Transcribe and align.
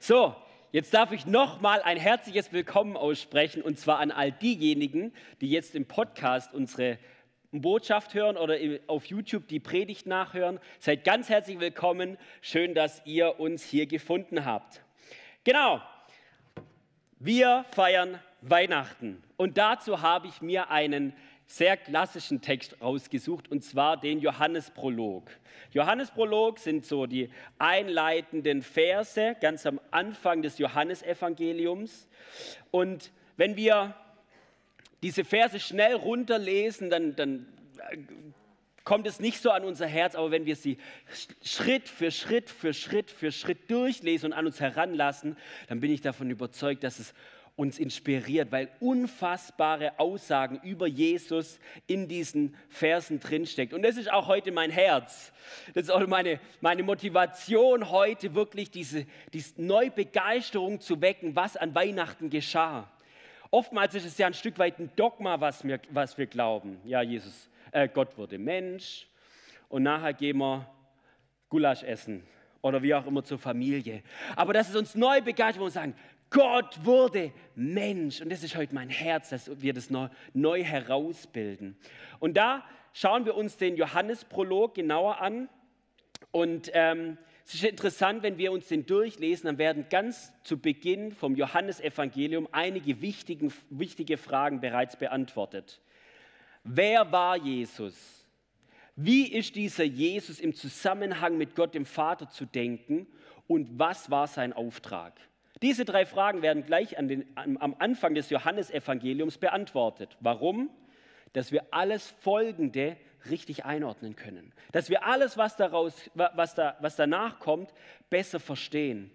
So, 0.00 0.36
jetzt 0.70 0.94
darf 0.94 1.10
ich 1.10 1.26
nochmal 1.26 1.82
ein 1.82 1.96
herzliches 1.96 2.52
Willkommen 2.52 2.96
aussprechen 2.96 3.62
und 3.62 3.80
zwar 3.80 3.98
an 3.98 4.12
all 4.12 4.30
diejenigen, 4.30 5.12
die 5.40 5.50
jetzt 5.50 5.74
im 5.74 5.86
Podcast 5.86 6.54
unsere 6.54 6.98
Botschaft 7.50 8.14
hören 8.14 8.36
oder 8.36 8.56
auf 8.86 9.06
YouTube 9.06 9.48
die 9.48 9.58
Predigt 9.58 10.06
nachhören. 10.06 10.60
Seid 10.78 11.02
ganz 11.02 11.28
herzlich 11.28 11.58
willkommen. 11.58 12.16
Schön, 12.42 12.74
dass 12.74 13.02
ihr 13.06 13.40
uns 13.40 13.64
hier 13.64 13.86
gefunden 13.86 14.44
habt. 14.44 14.82
Genau, 15.42 15.82
wir 17.18 17.64
feiern 17.72 18.20
Weihnachten 18.40 19.20
und 19.36 19.58
dazu 19.58 20.00
habe 20.00 20.28
ich 20.28 20.40
mir 20.40 20.70
einen 20.70 21.12
sehr 21.50 21.78
klassischen 21.78 22.42
Text 22.42 22.76
rausgesucht 22.82 23.50
und 23.50 23.64
zwar 23.64 23.96
den 23.96 24.20
Johannesprolog. 24.20 25.30
Johannesprolog 25.72 26.58
sind 26.58 26.84
so 26.84 27.06
die 27.06 27.30
einleitenden 27.58 28.60
Verse 28.60 29.34
ganz 29.40 29.64
am 29.64 29.80
Anfang 29.90 30.42
des 30.42 30.58
Johannesevangeliums. 30.58 32.06
Und 32.70 33.10
wenn 33.38 33.56
wir 33.56 33.94
diese 35.02 35.24
Verse 35.24 35.58
schnell 35.58 35.94
runterlesen, 35.94 36.90
dann, 36.90 37.16
dann 37.16 37.46
äh, 37.90 37.96
kommt 38.84 39.06
es 39.06 39.18
nicht 39.18 39.40
so 39.40 39.50
an 39.50 39.64
unser 39.64 39.86
Herz, 39.86 40.16
aber 40.16 40.30
wenn 40.30 40.44
wir 40.44 40.56
sie 40.56 40.76
Schritt 41.42 41.88
für 41.88 42.10
Schritt 42.10 42.50
für 42.50 42.74
Schritt 42.74 43.10
für 43.10 43.32
Schritt 43.32 43.70
durchlesen 43.70 44.32
und 44.32 44.38
an 44.38 44.44
uns 44.44 44.60
heranlassen, 44.60 45.38
dann 45.68 45.80
bin 45.80 45.90
ich 45.90 46.02
davon 46.02 46.30
überzeugt, 46.30 46.84
dass 46.84 46.98
es 46.98 47.14
uns 47.58 47.80
inspiriert, 47.80 48.52
weil 48.52 48.68
unfassbare 48.78 49.98
Aussagen 49.98 50.60
über 50.62 50.86
Jesus 50.86 51.58
in 51.88 52.06
diesen 52.06 52.54
Versen 52.68 53.18
drinsteckt. 53.18 53.74
Und 53.74 53.82
das 53.82 53.96
ist 53.96 54.12
auch 54.12 54.28
heute 54.28 54.52
mein 54.52 54.70
Herz. 54.70 55.32
Das 55.74 55.84
ist 55.84 55.90
auch 55.90 56.06
meine, 56.06 56.38
meine 56.60 56.84
Motivation 56.84 57.90
heute, 57.90 58.36
wirklich 58.36 58.70
diese, 58.70 59.06
diese 59.32 59.60
Neubegeisterung 59.60 60.80
zu 60.80 61.00
wecken, 61.00 61.34
was 61.34 61.56
an 61.56 61.74
Weihnachten 61.74 62.30
geschah. 62.30 62.88
Oftmals 63.50 63.92
ist 63.96 64.06
es 64.06 64.16
ja 64.18 64.28
ein 64.28 64.34
Stück 64.34 64.56
weit 64.60 64.78
ein 64.78 64.92
Dogma, 64.94 65.40
was 65.40 65.64
wir, 65.64 65.80
was 65.90 66.16
wir 66.16 66.26
glauben. 66.26 66.78
Ja, 66.84 67.02
Jesus, 67.02 67.50
äh, 67.72 67.88
Gott 67.88 68.16
wurde 68.16 68.38
Mensch 68.38 69.08
und 69.68 69.82
nachher 69.82 70.12
gehen 70.12 70.38
wir 70.38 70.64
Gulasch 71.48 71.82
essen 71.82 72.22
oder 72.62 72.80
wie 72.84 72.94
auch 72.94 73.06
immer 73.06 73.24
zur 73.24 73.38
Familie. 73.38 74.04
Aber 74.36 74.52
dass 74.52 74.68
es 74.68 74.76
uns 74.76 74.94
neu 74.94 75.20
begeistert, 75.20 75.60
wo 75.60 75.66
wir 75.66 75.70
sagen, 75.72 75.96
Gott 76.30 76.84
wurde 76.84 77.32
Mensch. 77.54 78.20
Und 78.20 78.30
das 78.30 78.42
ist 78.42 78.56
heute 78.56 78.74
mein 78.74 78.90
Herz, 78.90 79.30
dass 79.30 79.60
wir 79.60 79.72
das 79.72 79.90
neu, 79.90 80.08
neu 80.34 80.62
herausbilden. 80.62 81.76
Und 82.18 82.36
da 82.36 82.64
schauen 82.92 83.24
wir 83.24 83.34
uns 83.36 83.56
den 83.56 83.76
Johannesprolog 83.76 84.74
genauer 84.74 85.20
an. 85.20 85.48
Und 86.30 86.70
ähm, 86.74 87.16
es 87.46 87.54
ist 87.54 87.64
interessant, 87.64 88.22
wenn 88.22 88.36
wir 88.36 88.52
uns 88.52 88.68
den 88.68 88.84
durchlesen, 88.84 89.46
dann 89.46 89.58
werden 89.58 89.86
ganz 89.88 90.32
zu 90.42 90.58
Beginn 90.58 91.12
vom 91.12 91.34
Johannesevangelium 91.34 92.46
einige 92.52 93.00
wichtigen, 93.00 93.52
wichtige 93.70 94.18
Fragen 94.18 94.60
bereits 94.60 94.96
beantwortet. 94.96 95.80
Wer 96.62 97.10
war 97.10 97.36
Jesus? 97.38 98.26
Wie 98.96 99.32
ist 99.32 99.54
dieser 99.54 99.84
Jesus 99.84 100.40
im 100.40 100.54
Zusammenhang 100.54 101.38
mit 101.38 101.54
Gott 101.54 101.74
dem 101.74 101.86
Vater 101.86 102.28
zu 102.28 102.44
denken? 102.44 103.06
Und 103.46 103.78
was 103.78 104.10
war 104.10 104.26
sein 104.26 104.52
Auftrag? 104.52 105.18
Diese 105.62 105.84
drei 105.84 106.06
Fragen 106.06 106.42
werden 106.42 106.64
gleich 106.64 106.96
den, 106.98 107.26
am 107.34 107.74
Anfang 107.78 108.14
des 108.14 108.30
Johannesevangeliums 108.30 109.38
beantwortet. 109.38 110.16
Warum? 110.20 110.70
Dass 111.32 111.52
wir 111.52 111.66
alles 111.72 112.14
Folgende 112.20 112.96
richtig 113.28 113.64
einordnen 113.64 114.14
können. 114.14 114.52
Dass 114.72 114.88
wir 114.88 115.04
alles, 115.04 115.36
was, 115.36 115.56
daraus, 115.56 116.10
was, 116.14 116.54
da, 116.54 116.76
was 116.80 116.96
danach 116.96 117.40
kommt, 117.40 117.72
besser 118.08 118.40
verstehen. 118.40 119.10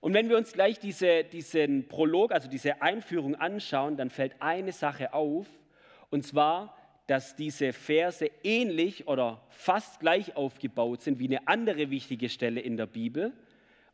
Und 0.00 0.14
wenn 0.14 0.28
wir 0.28 0.36
uns 0.36 0.52
gleich 0.52 0.78
diese, 0.78 1.24
diesen 1.24 1.88
Prolog, 1.88 2.32
also 2.32 2.48
diese 2.48 2.82
Einführung 2.82 3.34
anschauen, 3.34 3.96
dann 3.96 4.10
fällt 4.10 4.34
eine 4.40 4.72
Sache 4.72 5.12
auf, 5.12 5.46
und 6.10 6.26
zwar, 6.26 6.76
dass 7.06 7.36
diese 7.36 7.72
Verse 7.72 8.30
ähnlich 8.42 9.06
oder 9.08 9.42
fast 9.48 10.00
gleich 10.00 10.36
aufgebaut 10.36 11.02
sind 11.02 11.18
wie 11.18 11.26
eine 11.26 11.46
andere 11.48 11.90
wichtige 11.90 12.28
Stelle 12.28 12.60
in 12.60 12.76
der 12.76 12.86
Bibel. 12.86 13.32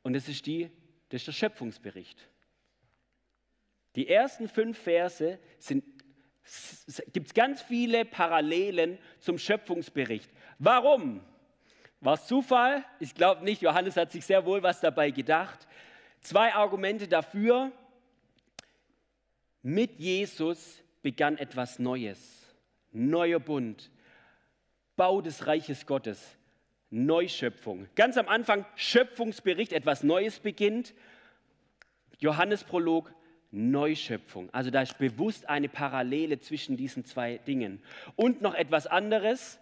Und 0.03 0.15
das 0.15 0.29
ist 0.29 0.47
die 0.47 0.71
das 1.09 1.23
ist 1.23 1.27
der 1.29 1.33
Schöpfungsbericht. 1.33 2.29
Die 3.97 4.09
ersten 4.09 4.49
fünf 4.49 4.79
Verse 4.79 5.39
gibt 7.13 7.27
es 7.27 7.35
ganz 7.35 7.63
viele 7.63 8.05
Parallelen 8.05 8.99
zum 9.19 9.39
Schöpfungsbericht. 9.39 10.31
Warum? 10.59 11.21
War 12.01 12.15
es 12.15 12.27
Zufall? 12.27 12.85
Ich 13.01 13.15
glaube 13.15 13.45
nicht. 13.45 13.63
Johannes 13.63 13.97
hat 13.97 14.13
sich 14.13 14.25
sehr 14.25 14.45
wohl 14.45 14.63
was 14.63 14.81
dabei 14.81 15.11
gedacht. 15.11 15.67
Zwei 16.21 16.55
Argumente 16.55 17.09
dafür. 17.09 17.73
Mit 19.63 19.99
Jesus 19.99 20.83
begann 21.03 21.37
etwas 21.39 21.79
Neues. 21.79 22.47
Neuer 22.93 23.41
Bund. 23.41 23.91
Bau 24.97 25.21
des 25.21 25.47
Reiches 25.47 25.87
Gottes. 25.87 26.38
Neuschöpfung. 26.91 27.87
Ganz 27.95 28.17
am 28.17 28.29
Anfang 28.29 28.65
Schöpfungsbericht, 28.77 29.73
etwas 29.73 30.03
Neues 30.03 30.39
beginnt. 30.39 30.95
Johannesprolog, 32.19 33.13
Neuschöpfung. 33.51 34.51
Also 34.53 34.71
da 34.71 34.83
ist 34.83 34.99
bewusst 34.99 35.49
eine 35.49 35.69
Parallele 35.69 36.41
zwischen 36.41 36.77
diesen 36.77 37.05
zwei 37.05 37.39
Dingen. 37.39 37.83
Und 38.17 38.43
noch 38.43 38.55
etwas 38.55 38.87
anderes. 38.87 39.59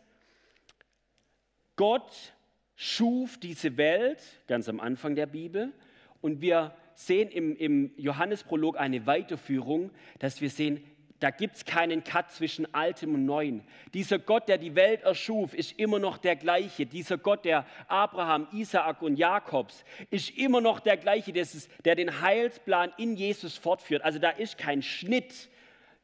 Gott 1.77 2.35
schuf 2.75 3.39
diese 3.39 3.77
Welt 3.77 4.23
ganz 4.47 4.69
am 4.69 4.81
Anfang 4.81 5.15
der 5.15 5.27
Bibel 5.27 5.73
und 6.21 6.41
wir 6.41 6.75
sehen 6.95 7.29
im, 7.31 7.57
im 7.57 7.93
Johannesprolog 7.97 8.79
eine 8.79 9.07
Weiterführung, 9.07 9.91
dass 10.19 10.41
wir 10.41 10.51
sehen, 10.51 10.83
da 11.21 11.31
gibt 11.31 11.57
es 11.57 11.65
keinen 11.65 12.05
Cut 12.05 12.31
zwischen 12.31 12.73
Altem 12.75 13.15
und 13.15 13.25
Neuem. 13.25 13.63
Dieser 13.95 14.19
Gott, 14.19 14.49
der 14.49 14.59
die 14.59 14.75
Welt 14.75 15.03
erschuf, 15.03 15.55
ist 15.55 15.79
immer 15.79 15.99
noch 15.99 16.19
der 16.19 16.37
gleiche. 16.37 16.85
Dieser 16.85 17.17
Gott, 17.17 17.45
der 17.47 17.65
Abraham, 17.89 18.47
Isaak 18.53 19.01
und 19.01 19.17
Jakobs, 19.17 19.85
ist 20.11 20.37
immer 20.37 20.61
noch 20.61 20.79
der 20.81 20.99
gleiche, 20.99 21.33
der 21.33 21.95
den 21.95 22.21
Heilsplan 22.21 22.93
in 22.99 23.17
Jesus 23.17 23.57
fortführt. 23.57 24.03
Also 24.03 24.19
da 24.19 24.31
ist 24.31 24.59
kein 24.59 24.83
Schnitt. 24.83 25.49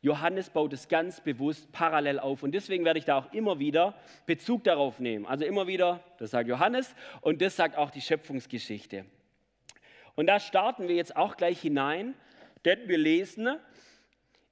Johannes 0.00 0.48
baut 0.50 0.72
es 0.72 0.88
ganz 0.88 1.20
bewusst 1.20 1.70
parallel 1.72 2.18
auf. 2.18 2.42
Und 2.42 2.52
deswegen 2.52 2.84
werde 2.84 2.98
ich 2.98 3.04
da 3.04 3.18
auch 3.18 3.32
immer 3.32 3.58
wieder 3.58 3.94
Bezug 4.24 4.64
darauf 4.64 4.98
nehmen. 4.98 5.26
Also 5.26 5.44
immer 5.44 5.66
wieder, 5.66 6.00
das 6.18 6.30
sagt 6.30 6.48
Johannes 6.48 6.94
und 7.20 7.42
das 7.42 7.54
sagt 7.54 7.76
auch 7.76 7.90
die 7.90 8.00
Schöpfungsgeschichte. 8.00 9.04
Und 10.14 10.26
da 10.26 10.40
starten 10.40 10.88
wir 10.88 10.96
jetzt 10.96 11.16
auch 11.16 11.36
gleich 11.36 11.60
hinein, 11.60 12.14
denn 12.64 12.88
wir 12.88 12.98
lesen 12.98 13.48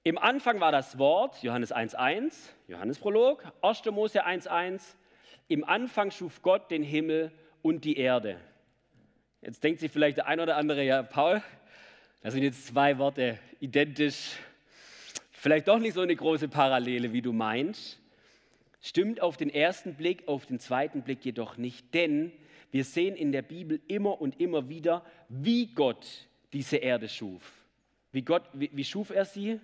im 0.03 0.17
Anfang 0.17 0.61
war 0.61 0.73
das 0.73 0.99
Wort, 0.99 1.43
Johannes 1.43 1.75
1.1, 1.75 2.33
Johannesprolog, 2.69 3.45
1. 3.61 3.85
Mose 3.87 4.27
1.1. 4.27 4.95
Im 5.49 5.65
Anfang 5.65 6.11
schuf 6.11 6.41
Gott 6.43 6.71
den 6.71 6.83
Himmel 6.83 7.31
und 7.61 7.85
die 7.85 7.97
Erde. 7.97 8.39
Jetzt 9.43 9.63
denkt 9.63 9.81
sich 9.81 9.91
vielleicht 9.91 10.17
der 10.17 10.27
ein 10.27 10.41
oder 10.41 10.57
andere, 10.57 10.85
ja, 10.85 11.03
Paul, 11.03 11.43
das 12.23 12.35
sind 12.35 12.43
jetzt 12.43 12.67
zwei 12.67 12.99
Worte 12.99 13.39
identisch. 13.61 14.37
Vielleicht 15.33 15.69
doch 15.69 15.79
nicht 15.79 15.95
so 15.95 16.01
eine 16.01 16.17
große 16.17 16.49
Parallele, 16.49 17.13
wie 17.13 17.23
du 17.23 17.33
meinst. 17.33 17.99
Stimmt 18.81 19.21
auf 19.21 19.37
den 19.37 19.51
ersten 19.51 19.95
Blick, 19.95 20.29
auf 20.29 20.47
den 20.47 20.59
zweiten 20.59 21.03
Blick 21.03 21.25
jedoch 21.25 21.59
nicht, 21.59 21.93
denn 21.93 22.33
wir 22.71 22.85
sehen 22.85 23.17
in 23.17 23.33
der 23.33 23.43
Bibel 23.43 23.81
immer 23.89 24.21
und 24.21 24.41
immer 24.41 24.69
wieder, 24.69 25.05
wie 25.29 25.67
Gott 25.67 26.07
diese 26.53 26.77
Erde 26.77 27.09
schuf. 27.09 27.53
Wie, 28.13 28.23
Gott, 28.23 28.45
wie, 28.53 28.71
wie 28.73 28.85
schuf 28.85 29.11
er 29.11 29.25
sie? 29.25 29.61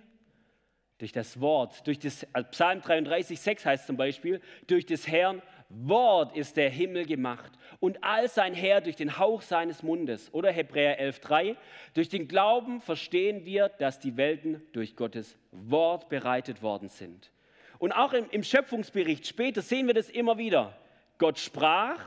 Durch 0.97 1.11
das 1.11 1.39
Wort, 1.39 1.85
durch 1.85 1.99
das 1.99 2.25
also 2.33 2.49
Psalm 2.49 2.81
33, 2.81 3.39
6 3.39 3.65
heißt 3.65 3.87
zum 3.87 3.97
Beispiel, 3.97 4.41
durch 4.65 4.85
des 4.85 5.07
Herrn 5.07 5.41
Wort 5.69 6.35
ist 6.35 6.57
der 6.57 6.69
Himmel 6.69 7.05
gemacht 7.05 7.51
und 7.79 8.03
all 8.03 8.29
sein 8.29 8.53
Herr 8.53 8.81
durch 8.81 8.95
den 8.95 9.19
Hauch 9.19 9.41
seines 9.41 9.83
Mundes. 9.83 10.33
Oder 10.33 10.51
Hebräer 10.51 10.99
11, 10.99 11.19
3, 11.19 11.57
durch 11.93 12.09
den 12.09 12.27
Glauben 12.27 12.81
verstehen 12.81 13.45
wir, 13.45 13.69
dass 13.69 13.99
die 13.99 14.17
Welten 14.17 14.61
durch 14.71 14.95
Gottes 14.95 15.37
Wort 15.51 16.09
bereitet 16.09 16.61
worden 16.61 16.89
sind. 16.89 17.31
Und 17.79 17.91
auch 17.91 18.13
im, 18.13 18.29
im 18.31 18.43
Schöpfungsbericht 18.43 19.27
später 19.27 19.61
sehen 19.61 19.87
wir 19.87 19.93
das 19.93 20.09
immer 20.09 20.37
wieder. 20.37 20.75
Gott 21.17 21.37
sprach 21.37 22.01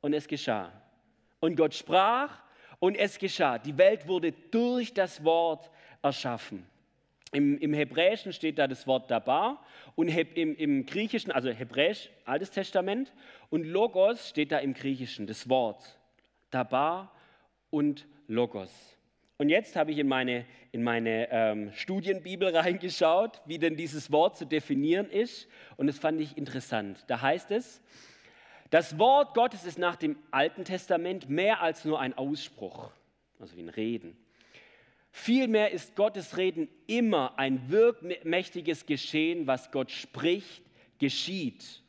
und 0.00 0.12
es 0.12 0.28
geschah. 0.28 0.72
Und 1.40 1.56
Gott 1.56 1.74
sprach 1.74 2.42
und 2.78 2.96
es 2.96 3.18
geschah. 3.18 3.58
Die 3.58 3.76
Welt 3.78 4.06
wurde 4.06 4.32
durch 4.32 4.92
das 4.92 5.24
Wort 5.24 5.70
erschaffen. 6.02 6.66
Im, 7.32 7.56
Im, 7.58 7.72
Hebräischen 7.72 8.32
steht 8.32 8.58
da 8.58 8.68
das 8.68 8.86
Wort 8.86 9.10
Dabar 9.10 9.64
und 9.94 10.08
im, 10.08 10.54
im, 10.54 10.84
Griechischen, 10.84 11.32
also 11.32 11.50
Hebräisch, 11.50 12.10
Altes 12.26 12.50
Testament 12.50 13.12
und 13.48 13.64
Logos 13.64 14.28
steht 14.28 14.52
da 14.52 14.58
im 14.58 14.74
Griechischen, 14.74 15.26
das 15.26 15.48
Wort 15.48 15.98
Dabar 16.50 17.10
und 17.70 18.06
Logos. 18.28 18.70
Und 19.38 19.48
jetzt 19.48 19.76
habe 19.76 19.92
ich 19.92 19.98
in 19.98 20.08
meine, 20.08 20.44
in 20.72 20.82
meine 20.82 21.28
ähm, 21.30 21.72
Studienbibel 21.72 22.48
reingeschaut, 22.56 23.40
wie 23.46 23.58
denn 23.58 23.76
dieses 23.76 24.12
Wort 24.12 24.36
zu 24.36 24.44
definieren 24.44 25.08
ist 25.08 25.48
und 25.78 25.86
das 25.86 25.98
fand 25.98 26.20
ich 26.20 26.36
interessant. 26.36 27.02
Da 27.06 27.22
heißt 27.22 27.50
es, 27.50 27.82
das 28.68 28.98
Wort 28.98 29.34
Gottes 29.34 29.64
ist 29.64 29.78
nach 29.78 29.96
dem 29.96 30.16
Alten 30.30 30.64
Testament 30.64 31.28
mehr 31.28 31.62
als 31.62 31.84
nur 31.84 31.98
ein 31.98 32.16
Ausspruch. 32.16 32.90
also 33.38 33.56
wie 33.56 33.62
ein 33.62 33.68
Reden. 33.70 34.21
Vielmehr 35.14 35.70
ist 35.70 35.94
Gottes 35.94 36.38
Reden 36.38 36.68
immer 36.86 37.38
ein 37.38 37.70
wirkmächtiges 37.70 38.86
Geschehen, 38.86 39.46
was 39.46 39.70
Gott 39.70 39.90
spricht, 39.90 40.62
geschieht. 40.98 41.82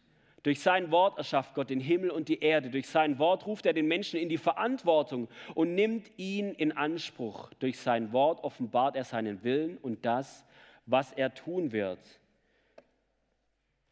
Durch 0.44 0.60
sein 0.60 0.92
Wort 0.92 1.18
erschafft 1.18 1.56
Gott 1.56 1.70
den 1.70 1.80
Himmel 1.80 2.12
und 2.12 2.28
die 2.28 2.42
Erde. 2.42 2.70
Durch 2.70 2.88
sein 2.88 3.18
Wort 3.18 3.48
ruft 3.48 3.66
er 3.66 3.72
den 3.72 3.88
Menschen 3.88 4.20
in 4.20 4.28
die 4.28 4.38
Verantwortung 4.38 5.30
und 5.56 5.74
nimmt 5.74 6.12
ihn 6.18 6.52
in 6.52 6.74
Anspruch. 6.74 7.50
Durch 7.60 7.80
sein 7.80 8.12
Wort 8.12 8.44
offenbart 8.44 8.98
er 8.98 9.06
seinen 9.06 9.42
Willen 9.46 9.78
und 9.78 10.06
das, 10.06 10.46
was 10.86 11.14
er 11.14 11.34
tun 11.34 11.72
wird. 11.72 12.00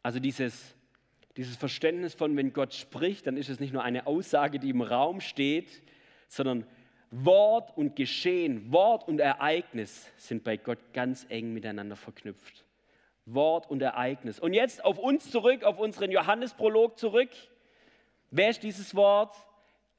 Also 0.02 0.20
dieses, 0.20 0.76
dieses 1.38 1.56
Verständnis 1.56 2.12
von, 2.12 2.36
wenn 2.36 2.52
Gott 2.52 2.74
spricht, 2.74 3.26
dann 3.26 3.38
ist 3.38 3.48
es 3.48 3.58
nicht 3.58 3.72
nur 3.72 3.82
eine 3.82 4.06
Aussage, 4.06 4.58
die 4.58 4.68
im 4.68 4.82
Raum 4.82 5.22
steht, 5.22 5.80
sondern 6.28 6.66
Wort 7.12 7.76
und 7.76 7.94
Geschehen, 7.94 8.72
Wort 8.72 9.06
und 9.06 9.20
Ereignis 9.20 10.10
sind 10.16 10.44
bei 10.44 10.56
Gott 10.56 10.78
ganz 10.94 11.26
eng 11.28 11.52
miteinander 11.52 11.94
verknüpft. 11.94 12.64
Wort 13.26 13.70
und 13.70 13.82
Ereignis. 13.82 14.40
Und 14.40 14.54
jetzt 14.54 14.82
auf 14.82 14.98
uns 14.98 15.30
zurück, 15.30 15.62
auf 15.62 15.78
unseren 15.78 16.10
Johannesprolog 16.10 16.98
zurück. 16.98 17.28
Wer 18.30 18.48
ist 18.48 18.62
dieses 18.62 18.94
Wort? 18.94 19.36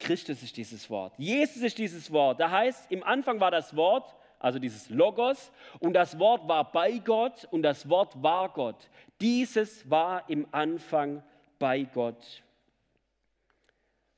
Christus 0.00 0.42
ist 0.42 0.56
dieses 0.56 0.90
Wort. 0.90 1.14
Jesus 1.16 1.62
ist 1.62 1.78
dieses 1.78 2.10
Wort. 2.10 2.40
Da 2.40 2.50
heißt, 2.50 2.90
im 2.90 3.04
Anfang 3.04 3.38
war 3.38 3.52
das 3.52 3.76
Wort, 3.76 4.12
also 4.40 4.58
dieses 4.58 4.90
Logos, 4.90 5.52
und 5.78 5.92
das 5.92 6.18
Wort 6.18 6.48
war 6.48 6.72
bei 6.72 6.98
Gott 6.98 7.46
und 7.52 7.62
das 7.62 7.88
Wort 7.88 8.20
war 8.20 8.48
Gott. 8.48 8.90
Dieses 9.20 9.88
war 9.88 10.28
im 10.28 10.48
Anfang 10.50 11.22
bei 11.60 11.84
Gott. 11.84 12.42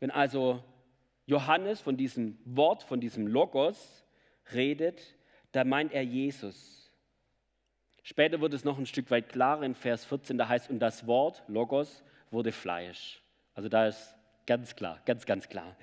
Wenn 0.00 0.10
also 0.10 0.64
Johannes 1.26 1.80
von 1.80 1.96
diesem 1.96 2.38
Wort, 2.44 2.82
von 2.82 3.00
diesem 3.00 3.26
Logos 3.26 4.04
redet, 4.52 5.16
da 5.52 5.64
meint 5.64 5.92
er 5.92 6.02
Jesus. 6.02 6.92
Später 8.02 8.40
wird 8.40 8.54
es 8.54 8.64
noch 8.64 8.78
ein 8.78 8.86
Stück 8.86 9.10
weit 9.10 9.28
klarer 9.28 9.64
in 9.64 9.74
Vers 9.74 10.04
14, 10.04 10.38
da 10.38 10.48
heißt, 10.48 10.70
und 10.70 10.78
das 10.78 11.06
Wort, 11.06 11.42
Logos, 11.48 12.04
wurde 12.30 12.52
Fleisch. 12.52 13.20
Also 13.54 13.68
da 13.68 13.88
ist 13.88 14.14
ganz 14.46 14.76
klar, 14.76 15.00
ganz, 15.04 15.26
ganz 15.26 15.48
klar. 15.48 15.76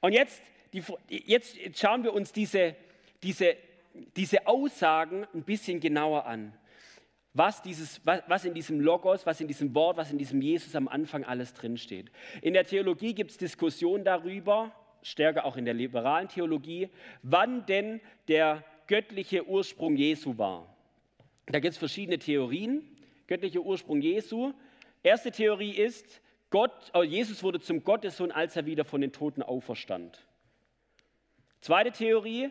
Und 0.00 0.12
jetzt, 0.12 0.42
die, 0.72 0.82
jetzt 1.08 1.56
schauen 1.78 2.02
wir 2.02 2.12
uns 2.12 2.32
diese, 2.32 2.74
diese, 3.22 3.56
diese 4.16 4.46
Aussagen 4.48 5.26
ein 5.32 5.44
bisschen 5.44 5.78
genauer 5.78 6.26
an. 6.26 6.52
Was, 7.36 7.62
dieses, 7.62 8.00
was, 8.04 8.44
in 8.44 8.54
diesem 8.54 8.80
Logos, 8.80 9.26
was 9.26 9.40
in 9.40 9.48
diesem 9.48 9.74
Wort, 9.74 9.96
was 9.96 10.12
in 10.12 10.18
diesem 10.18 10.40
Jesus 10.40 10.76
am 10.76 10.86
Anfang 10.86 11.24
alles 11.24 11.52
drinsteht. 11.52 12.12
In 12.42 12.54
der 12.54 12.64
Theologie 12.64 13.12
gibt 13.12 13.32
es 13.32 13.36
Diskussionen 13.36 14.04
darüber, 14.04 14.72
stärker 15.02 15.44
auch 15.44 15.56
in 15.56 15.64
der 15.64 15.74
liberalen 15.74 16.28
Theologie, 16.28 16.90
wann 17.22 17.66
denn 17.66 18.00
der 18.28 18.62
göttliche 18.86 19.48
Ursprung 19.48 19.96
Jesu 19.96 20.38
war. 20.38 20.74
Da 21.46 21.58
gibt 21.58 21.72
es 21.72 21.78
verschiedene 21.78 22.18
Theorien. 22.18 22.88
Göttlicher 23.26 23.60
Ursprung 23.60 24.00
Jesu. 24.00 24.52
Erste 25.02 25.32
Theorie 25.32 25.72
ist, 25.72 26.20
Gott, 26.50 26.92
oh, 26.94 27.02
Jesus 27.02 27.42
wurde 27.42 27.58
zum 27.58 27.82
Gottessohn, 27.82 28.30
als 28.30 28.54
er 28.54 28.64
wieder 28.64 28.84
von 28.84 29.00
den 29.00 29.12
Toten 29.12 29.42
auferstand. 29.42 30.24
Zweite 31.60 31.90
Theorie, 31.90 32.50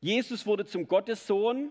Jesus 0.00 0.46
wurde 0.46 0.66
zum 0.66 0.88
Gottessohn 0.88 1.70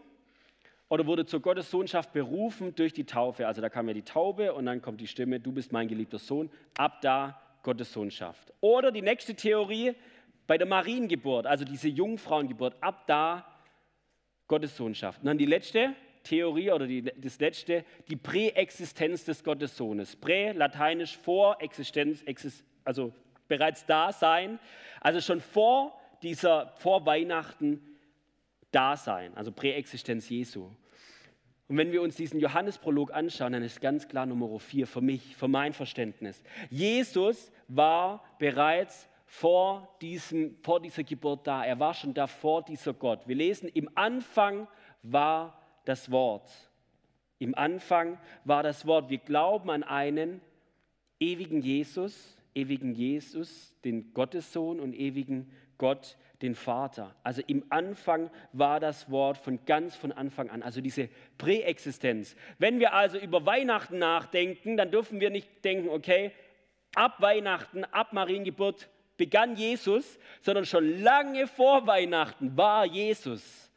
oder 0.90 1.06
wurde 1.06 1.26
zur 1.26 1.40
Gottessohnschaft 1.40 2.12
berufen 2.12 2.76
durch 2.76 2.94
die 2.94 3.06
Taufe. 3.06 3.48
Also 3.48 3.62
da 3.62 3.70
kam 3.70 3.88
ja 3.88 3.94
die 3.94 4.02
Taube 4.02 4.54
und 4.54 4.66
dann 4.66 4.82
kommt 4.82 5.00
die 5.00 5.08
Stimme, 5.08 5.40
du 5.40 5.52
bist 5.52 5.72
mein 5.72 5.88
geliebter 5.88 6.18
Sohn. 6.18 6.50
Ab 6.78 7.02
da 7.02 7.40
Gottessohnschaft. 7.62 8.52
Oder 8.60 8.92
die 8.92 9.04
nächste 9.04 9.36
Theorie 9.36 9.94
bei 10.48 10.58
der 10.58 10.68
Mariengeburt, 10.68 11.46
also 11.46 11.64
diese 11.64 11.88
Jungfrauengeburt. 11.88 12.76
Ab 12.82 13.06
da 13.06 13.46
Gottessohnschaft. 14.48 15.20
Und 15.20 15.28
dann 15.28 15.38
die 15.38 15.46
letzte 15.46 15.94
Theorie 16.24 16.72
oder 16.72 16.88
die, 16.88 17.04
das 17.04 17.40
letzte, 17.40 17.86
die 18.10 18.16
Präexistenz 18.16 19.26
des 19.26 19.44
Gottessohnes. 19.44 20.16
Prä, 20.16 20.52
lateinisch 20.54 21.18
vor, 21.18 21.62
Existenz, 21.62 22.26
also 22.84 23.14
bereits 23.48 23.86
da 23.86 24.12
sein. 24.12 24.60
Also 25.02 25.22
schon 25.22 25.40
vor 25.40 26.00
dieser, 26.24 26.74
vor 26.78 27.06
Weihnachten 27.06 27.89
Dasein, 28.72 29.36
also 29.36 29.52
Präexistenz 29.52 30.30
Jesu. 30.30 30.70
Und 31.68 31.78
wenn 31.78 31.92
wir 31.92 32.02
uns 32.02 32.16
diesen 32.16 32.40
Johannesprolog 32.40 33.14
anschauen, 33.14 33.54
dann 33.54 33.64
ist 33.64 33.80
ganz 33.80 34.08
klar 34.08 34.26
Nummer 34.26 34.60
vier 34.60 34.88
für 34.88 35.02
mich, 35.02 35.36
für 35.36 35.48
mein 35.48 35.74
Verständnis. 35.74 36.42
Jesus 36.70 37.52
war 37.68 38.24
bereits 38.40 39.08
vor, 39.26 39.96
diesem, 40.02 40.58
vor 40.64 40.80
dieser 40.80 41.04
Geburt 41.04 41.46
da. 41.46 41.64
Er 41.64 41.80
war 41.80 41.94
schon 41.94 42.16
da 42.16 42.26
vor 42.26 42.64
dieser 42.64 42.94
Gott. 42.94 43.28
Wir 43.28 43.36
lesen, 43.36 43.70
im 43.70 43.90
Anfang 43.94 44.68
war 45.04 45.62
das 45.86 46.10
Wort. 46.10 46.50
Im 47.38 47.56
Anfang 47.56 48.18
war 48.44 48.64
das 48.64 48.88
Wort. 48.88 49.12
Wir 49.12 49.20
glauben 49.20 49.70
an 49.70 49.84
einen 49.84 50.42
ewigen 51.20 51.62
Jesus, 51.62 52.36
ewigen 52.56 52.94
Jesus, 52.94 53.76
den 53.84 54.14
Gottessohn 54.14 54.80
und 54.80 54.96
ewigen 54.96 55.52
Gott, 55.78 56.18
den 56.42 56.56
Vater. 56.56 57.16
Also 57.24 57.42
im 57.48 57.66
Anfang 57.70 58.30
war 58.54 58.80
das 58.80 59.12
Wort 59.12 59.38
von 59.38 59.66
ganz 59.66 59.96
von 59.96 60.12
Anfang 60.12 60.50
an, 60.50 60.64
also 60.64 60.82
diese 60.82 61.10
Präexistenz. 61.38 62.36
Wenn 62.58 62.80
wir 62.80 62.94
also 62.94 63.18
über 63.18 63.46
Weihnachten 63.46 64.00
nachdenken, 64.00 64.78
dann 64.78 64.92
dürfen 64.92 65.20
wir 65.20 65.30
nicht 65.30 65.64
denken, 65.66 65.90
okay, 65.90 66.32
ab 66.96 67.16
Weihnachten, 67.20 67.84
ab 67.84 68.14
Mariengeburt 68.14 68.90
begann 69.18 69.56
Jesus, 69.56 70.18
sondern 70.42 70.66
schon 70.66 71.02
lange 71.02 71.46
vor 71.48 71.86
Weihnachten 71.86 72.56
war 72.58 72.86
Jesus. 72.86 73.69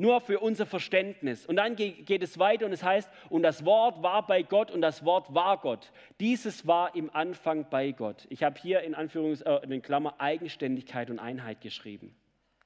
Nur 0.00 0.22
für 0.22 0.40
unser 0.40 0.64
Verständnis. 0.64 1.44
Und 1.44 1.56
dann 1.56 1.76
geht 1.76 2.22
es 2.22 2.38
weiter 2.38 2.64
und 2.64 2.72
es 2.72 2.82
heißt, 2.82 3.10
und 3.28 3.42
das 3.42 3.66
Wort 3.66 4.02
war 4.02 4.26
bei 4.26 4.42
Gott 4.42 4.70
und 4.70 4.80
das 4.80 5.04
Wort 5.04 5.34
war 5.34 5.58
Gott. 5.58 5.92
Dieses 6.20 6.66
war 6.66 6.96
im 6.96 7.14
Anfang 7.14 7.68
bei 7.68 7.92
Gott. 7.92 8.26
Ich 8.30 8.42
habe 8.42 8.58
hier 8.58 8.80
in 8.80 8.94
Anführungs 8.94 9.42
äh, 9.42 9.60
in 9.68 9.82
Klammer 9.82 10.14
Eigenständigkeit 10.16 11.10
und 11.10 11.18
Einheit 11.18 11.60
geschrieben. 11.60 12.16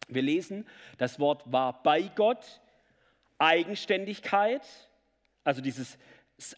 Wir 0.06 0.22
lesen, 0.22 0.64
das 0.96 1.18
Wort 1.18 1.42
war 1.50 1.82
bei 1.82 2.02
Gott, 2.14 2.60
Eigenständigkeit, 3.38 4.62
also 5.42 5.60
dieses 5.60 5.98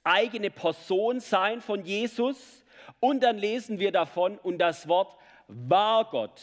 eigene 0.05 0.50
Personsein 0.50 1.62
von 1.62 1.87
Jesus. 1.87 2.67
Und 3.00 3.23
dann 3.23 3.38
lesen 3.38 3.78
wir 3.78 3.93
davon, 3.93 4.37
und 4.37 4.58
das 4.58 4.87
Wort 4.88 5.17
war 5.49 6.05
Gott, 6.11 6.43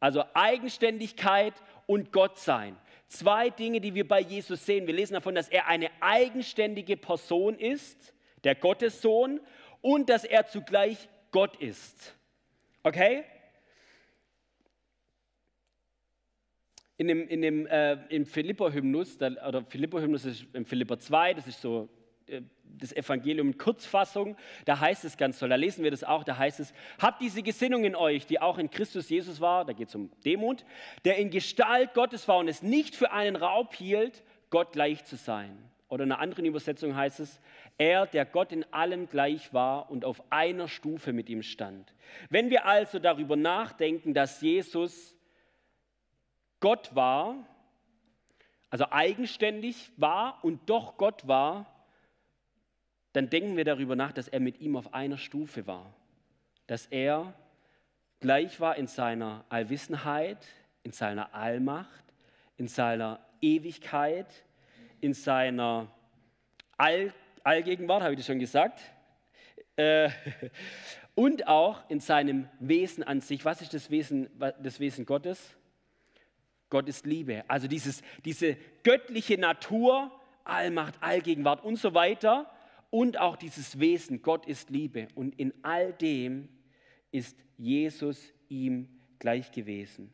also 0.00 0.22
Eigenständigkeit 0.34 1.54
und 1.86 2.12
Gottsein 2.12 2.76
zwei 3.10 3.50
Dinge, 3.50 3.80
die 3.80 3.94
wir 3.94 4.06
bei 4.06 4.20
Jesus 4.20 4.64
sehen. 4.64 4.86
Wir 4.86 4.94
lesen 4.94 5.14
davon, 5.14 5.34
dass 5.34 5.48
er 5.48 5.66
eine 5.66 5.90
eigenständige 6.00 6.96
Person 6.96 7.58
ist, 7.58 8.14
der 8.44 8.54
Gottessohn, 8.54 9.40
und 9.82 10.08
dass 10.08 10.24
er 10.24 10.46
zugleich 10.46 11.08
Gott 11.30 11.56
ist. 11.56 12.14
Okay? 12.82 13.24
In 16.96 17.08
dem, 17.08 17.28
in 17.28 17.42
dem 17.42 17.66
äh, 17.66 17.94
im 18.14 18.26
Philipper-Hymnus, 18.26 19.16
oder 19.16 19.64
Philipper-Hymnus 19.64 20.24
ist 20.26 20.46
im 20.52 20.64
Philipper 20.64 20.98
2, 20.98 21.34
das 21.34 21.46
ist 21.46 21.60
so 21.60 21.88
äh, 22.26 22.42
das 22.78 22.92
Evangelium 22.92 23.48
in 23.48 23.58
Kurzfassung, 23.58 24.36
da 24.64 24.80
heißt 24.80 25.04
es 25.04 25.16
ganz 25.16 25.38
toll, 25.38 25.48
da 25.48 25.56
lesen 25.56 25.84
wir 25.84 25.90
das 25.90 26.04
auch, 26.04 26.24
da 26.24 26.36
heißt 26.36 26.60
es, 26.60 26.72
habt 27.00 27.20
diese 27.20 27.42
Gesinnung 27.42 27.84
in 27.84 27.94
euch, 27.94 28.26
die 28.26 28.40
auch 28.40 28.58
in 28.58 28.70
Christus 28.70 29.08
Jesus 29.08 29.40
war, 29.40 29.64
da 29.64 29.72
geht 29.72 29.88
es 29.88 29.94
um 29.94 30.10
Demut, 30.24 30.64
der 31.04 31.16
in 31.16 31.30
Gestalt 31.30 31.94
Gottes 31.94 32.28
war 32.28 32.38
und 32.38 32.48
es 32.48 32.62
nicht 32.62 32.94
für 32.94 33.12
einen 33.12 33.36
Raub 33.36 33.74
hielt, 33.74 34.22
Gott 34.50 34.72
gleich 34.72 35.04
zu 35.04 35.16
sein. 35.16 35.56
Oder 35.88 36.04
in 36.04 36.12
einer 36.12 36.20
anderen 36.20 36.44
Übersetzung 36.44 36.94
heißt 36.94 37.18
es, 37.18 37.40
er, 37.76 38.06
der 38.06 38.24
Gott 38.24 38.52
in 38.52 38.64
allem 38.72 39.08
gleich 39.08 39.52
war 39.52 39.90
und 39.90 40.04
auf 40.04 40.22
einer 40.30 40.68
Stufe 40.68 41.12
mit 41.12 41.28
ihm 41.28 41.42
stand. 41.42 41.92
Wenn 42.28 42.50
wir 42.50 42.64
also 42.66 42.98
darüber 42.98 43.36
nachdenken, 43.36 44.14
dass 44.14 44.40
Jesus 44.40 45.16
Gott 46.60 46.94
war, 46.94 47.46
also 48.70 48.86
eigenständig 48.90 49.90
war 49.96 50.44
und 50.44 50.70
doch 50.70 50.96
Gott 50.96 51.26
war, 51.26 51.79
dann 53.12 53.28
denken 53.28 53.56
wir 53.56 53.64
darüber 53.64 53.96
nach, 53.96 54.12
dass 54.12 54.28
er 54.28 54.40
mit 54.40 54.60
ihm 54.60 54.76
auf 54.76 54.94
einer 54.94 55.18
Stufe 55.18 55.66
war. 55.66 55.92
Dass 56.66 56.86
er 56.86 57.34
gleich 58.20 58.60
war 58.60 58.76
in 58.76 58.86
seiner 58.86 59.44
Allwissenheit, 59.48 60.46
in 60.82 60.92
seiner 60.92 61.34
Allmacht, 61.34 62.04
in 62.56 62.68
seiner 62.68 63.20
Ewigkeit, 63.40 64.26
in 65.00 65.14
seiner 65.14 65.88
All 66.76 67.12
Allgegenwart, 67.42 68.02
habe 68.02 68.12
ich 68.12 68.18
das 68.18 68.26
schon 68.26 68.38
gesagt, 68.38 68.80
äh, 69.76 70.10
und 71.14 71.48
auch 71.48 71.88
in 71.88 71.98
seinem 72.00 72.48
Wesen 72.58 73.02
an 73.02 73.22
sich. 73.22 73.44
Was 73.46 73.62
ist 73.62 73.72
das 73.72 73.90
Wesen, 73.90 74.28
das 74.62 74.78
Wesen 74.78 75.06
Gottes? 75.06 75.56
Gott 76.68 76.86
ist 76.86 77.06
Liebe. 77.06 77.44
Also 77.48 77.66
dieses, 77.66 78.02
diese 78.24 78.56
göttliche 78.84 79.38
Natur, 79.38 80.12
Allmacht, 80.44 81.02
Allgegenwart 81.02 81.64
und 81.64 81.76
so 81.76 81.94
weiter 81.94 82.50
und 82.90 83.18
auch 83.18 83.36
dieses 83.36 83.78
Wesen, 83.78 84.22
Gott 84.22 84.46
ist 84.46 84.70
Liebe. 84.70 85.08
Und 85.14 85.38
in 85.38 85.54
all 85.62 85.92
dem 85.92 86.48
ist 87.12 87.36
Jesus 87.56 88.32
ihm 88.48 88.88
gleich 89.18 89.52
gewesen. 89.52 90.12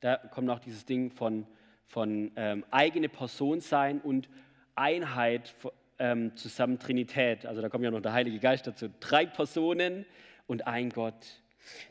Da 0.00 0.16
kommt 0.16 0.48
auch 0.50 0.58
dieses 0.58 0.86
Ding 0.86 1.10
von, 1.10 1.46
von 1.86 2.32
ähm, 2.36 2.64
eigene 2.70 3.08
Person 3.08 3.60
sein 3.60 4.00
und 4.00 4.28
Einheit 4.74 5.54
ähm, 5.98 6.34
zusammen 6.36 6.78
Trinität. 6.78 7.44
Also 7.44 7.60
da 7.60 7.68
kommt 7.68 7.84
ja 7.84 7.90
noch 7.90 8.00
der 8.00 8.14
Heilige 8.14 8.38
Geist 8.38 8.66
dazu. 8.66 8.88
Drei 9.00 9.26
Personen 9.26 10.06
und 10.46 10.66
ein 10.66 10.90
Gott. 10.90 11.42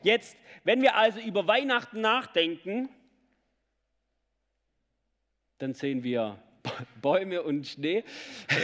Jetzt, 0.01 0.35
wenn 0.63 0.81
wir 0.81 0.95
also 0.95 1.19
über 1.19 1.47
Weihnachten 1.47 2.01
nachdenken, 2.01 2.89
dann 5.59 5.75
sehen 5.75 6.03
wir 6.03 6.41
Bäume 7.01 7.43
und 7.43 7.67
Schnee. 7.67 8.03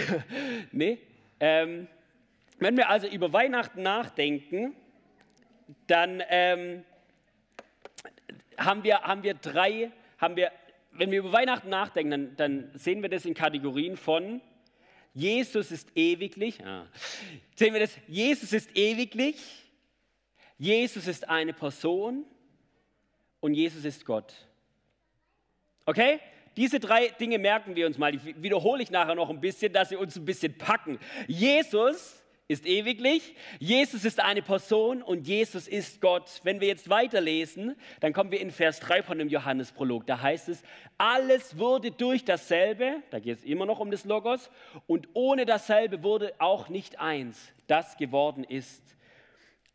nee. 0.72 0.98
Ähm, 1.40 1.88
wenn 2.60 2.78
wir 2.78 2.90
also 2.90 3.08
über 3.08 3.34
Weihnachten 3.34 3.82
nachdenken, 3.82 4.76
dann 5.86 6.24
ähm, 6.30 6.84
haben, 8.58 8.84
wir, 8.84 9.02
haben 9.02 9.24
wir 9.24 9.34
drei, 9.36 9.92
haben 10.18 10.36
wir, 10.36 10.52
wenn 10.92 11.12
wir 11.12 11.20
über 11.20 11.32
Weihnachten 11.32 11.70
nachdenken, 11.70 12.12
dann, 12.12 12.36
dann 12.36 12.72
sehen 12.74 13.02
wir 13.02 13.10
das 13.10 13.26
in 13.26 13.34
Kategorien 13.34 13.98
von 13.98 14.42
Jesus 15.18 15.72
ist 15.72 15.90
ewiglich. 15.96 16.64
Ah. 16.64 16.86
Sehen 17.56 17.74
wir 17.74 17.80
das? 17.80 17.98
Jesus 18.08 18.54
ist 18.54 18.70
ewiglich, 18.78 19.38
Jesus 20.60 21.08
ist 21.08 21.28
eine 21.28 21.54
Person 21.54 22.24
und 23.40 23.56
Jesus 23.56 23.84
ist 23.84 24.06
Gott. 24.06 24.32
Okay? 25.88 26.20
Diese 26.58 26.80
drei 26.80 27.10
Dinge 27.10 27.38
merken 27.38 27.76
wir 27.76 27.86
uns 27.86 27.98
mal. 27.98 28.12
Die 28.12 28.44
wiederhole 28.44 28.84
ich 28.84 28.92
nachher 28.92 29.16
noch 29.16 29.30
ein 29.30 29.40
bisschen, 29.40 29.72
dass 29.72 29.90
sie 29.90 29.96
uns 29.96 30.16
ein 30.18 30.26
bisschen 30.26 30.58
packen. 30.58 31.00
Jesus 31.28 32.24
ist 32.50 32.66
ewiglich, 32.66 33.36
Jesus 33.60 34.06
ist 34.06 34.22
eine 34.22 34.42
Person 34.42 35.04
und 35.04 35.28
Jesus 35.28 35.68
ist 35.68 36.00
Gott. 36.00 36.40
Wenn 36.44 36.62
wir 36.62 36.68
jetzt 36.68 36.90
weiterlesen, 36.90 37.76
dann 38.00 38.14
kommen 38.14 38.32
wir 38.32 38.40
in 38.40 38.52
Vers 38.52 38.80
3 38.80 39.04
von 39.04 39.20
dem 39.20 39.28
Johannesprolog. 39.28 40.08
Da 40.08 40.22
heißt 40.22 40.50
es, 40.50 40.64
alles 40.98 41.58
wurde 41.58 41.92
durch 41.92 42.24
dasselbe, 42.24 43.04
da 43.12 43.20
geht 43.20 43.40
es 43.40 43.44
immer 43.44 43.66
noch 43.66 43.80
um 43.80 43.92
das 43.92 44.06
Logos, 44.06 44.50
und 44.88 45.10
ohne 45.14 45.46
dasselbe 45.46 46.04
wurde 46.04 46.34
auch 46.40 46.70
nicht 46.70 47.00
eins, 47.00 47.52
das 47.68 47.98
geworden 47.98 48.46
ist. 48.46 48.82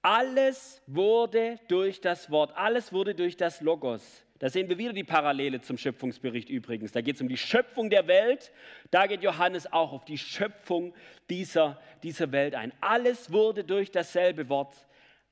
Alles 0.00 0.82
wurde 0.86 1.60
durch 1.68 2.00
das 2.00 2.30
Wort, 2.30 2.56
alles 2.56 2.92
wurde 2.92 3.14
durch 3.14 3.36
das 3.36 3.60
Logos. 3.60 4.24
Da 4.42 4.50
sehen 4.50 4.68
wir 4.68 4.76
wieder 4.76 4.92
die 4.92 5.04
Parallele 5.04 5.60
zum 5.60 5.78
Schöpfungsbericht 5.78 6.50
übrigens. 6.50 6.90
Da 6.90 7.00
geht 7.00 7.14
es 7.14 7.22
um 7.22 7.28
die 7.28 7.36
Schöpfung 7.36 7.90
der 7.90 8.08
Welt. 8.08 8.50
Da 8.90 9.06
geht 9.06 9.22
Johannes 9.22 9.72
auch 9.72 9.92
auf 9.92 10.04
die 10.04 10.18
Schöpfung 10.18 10.92
dieser, 11.30 11.80
dieser 12.02 12.32
Welt 12.32 12.56
ein. 12.56 12.72
Alles 12.80 13.30
wurde 13.30 13.62
durch 13.62 13.92
dasselbe 13.92 14.48
Wort. 14.48 14.74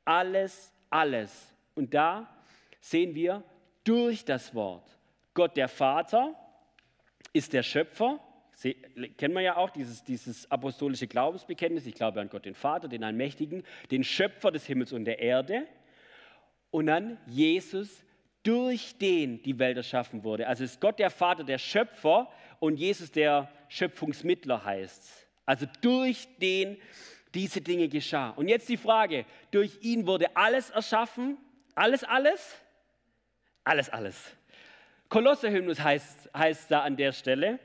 Alles, 0.04 0.72
alles. 0.90 1.52
Und 1.74 1.92
da 1.92 2.32
sehen 2.78 3.16
wir 3.16 3.42
durch 3.82 4.24
das 4.24 4.54
Wort. 4.54 4.96
Gott 5.34 5.56
der 5.56 5.66
Vater 5.66 6.36
ist 7.32 7.52
der 7.52 7.64
Schöpfer. 7.64 8.20
Sie, 8.52 8.74
kennen 9.16 9.34
wir 9.34 9.40
ja 9.40 9.56
auch 9.56 9.70
dieses, 9.70 10.04
dieses 10.04 10.48
apostolische 10.52 11.08
Glaubensbekenntnis. 11.08 11.84
Ich 11.84 11.94
glaube 11.94 12.20
an 12.20 12.28
Gott 12.28 12.44
den 12.44 12.54
Vater, 12.54 12.86
den 12.86 13.02
Allmächtigen, 13.02 13.64
den 13.90 14.04
Schöpfer 14.04 14.52
des 14.52 14.66
Himmels 14.66 14.92
und 14.92 15.04
der 15.04 15.18
Erde. 15.18 15.66
Und 16.70 16.86
dann 16.86 17.18
Jesus, 17.26 18.04
durch 18.42 18.96
den 18.98 19.42
die 19.42 19.58
Welt 19.58 19.76
erschaffen 19.76 20.24
wurde. 20.24 20.46
Also 20.46 20.64
ist 20.64 20.80
Gott 20.80 20.98
der 20.98 21.10
Vater 21.10 21.44
der 21.44 21.58
Schöpfer 21.58 22.30
und 22.58 22.76
Jesus 22.76 23.10
der 23.10 23.50
Schöpfungsmittler 23.68 24.64
heißt. 24.64 25.26
Also 25.44 25.66
durch 25.80 26.28
den 26.38 26.78
diese 27.34 27.60
Dinge 27.60 27.88
geschah. 27.88 28.30
Und 28.30 28.48
jetzt 28.48 28.68
die 28.68 28.76
Frage, 28.76 29.24
durch 29.50 29.78
ihn 29.82 30.06
wurde 30.06 30.34
alles 30.36 30.70
erschaffen? 30.70 31.38
Alles, 31.74 32.02
alles? 32.02 32.56
Alles, 33.62 33.88
alles. 33.88 34.36
Kolosserhymnus 35.08 35.80
heißt, 35.80 36.30
heißt 36.34 36.70
da 36.70 36.82
an 36.82 36.96
der 36.96 37.12
Stelle. 37.12 37.60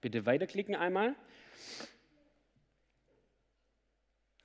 Bitte 0.00 0.26
weiterklicken 0.26 0.74
einmal. 0.74 1.14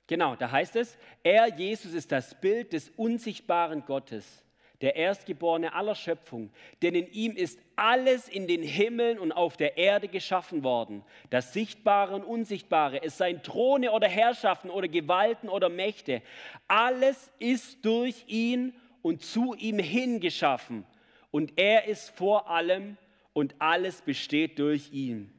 Genau, 0.06 0.36
da 0.36 0.50
heißt 0.50 0.76
es, 0.76 0.96
er, 1.22 1.48
Jesus, 1.48 1.92
ist 1.92 2.12
das 2.12 2.40
Bild 2.40 2.72
des 2.72 2.90
unsichtbaren 2.90 3.84
Gottes 3.84 4.45
der 4.80 4.96
Erstgeborene 4.96 5.74
aller 5.74 5.94
Schöpfung, 5.94 6.50
denn 6.82 6.94
in 6.94 7.10
ihm 7.12 7.36
ist 7.36 7.58
alles 7.76 8.28
in 8.28 8.46
den 8.46 8.62
Himmeln 8.62 9.18
und 9.18 9.32
auf 9.32 9.56
der 9.56 9.76
Erde 9.76 10.08
geschaffen 10.08 10.64
worden, 10.64 11.02
das 11.30 11.52
Sichtbare 11.52 12.14
und 12.14 12.24
Unsichtbare, 12.24 13.02
es 13.02 13.18
seien 13.18 13.42
Throne 13.42 13.92
oder 13.92 14.08
Herrschaften 14.08 14.70
oder 14.70 14.88
Gewalten 14.88 15.48
oder 15.48 15.68
Mächte, 15.68 16.22
alles 16.68 17.30
ist 17.38 17.84
durch 17.84 18.24
ihn 18.26 18.74
und 19.02 19.22
zu 19.22 19.54
ihm 19.54 19.78
hin 19.78 20.20
geschaffen 20.20 20.84
und 21.30 21.52
er 21.56 21.86
ist 21.86 22.10
vor 22.10 22.50
allem 22.50 22.96
und 23.32 23.54
alles 23.58 24.00
besteht 24.02 24.58
durch 24.58 24.92
ihn. 24.92 25.35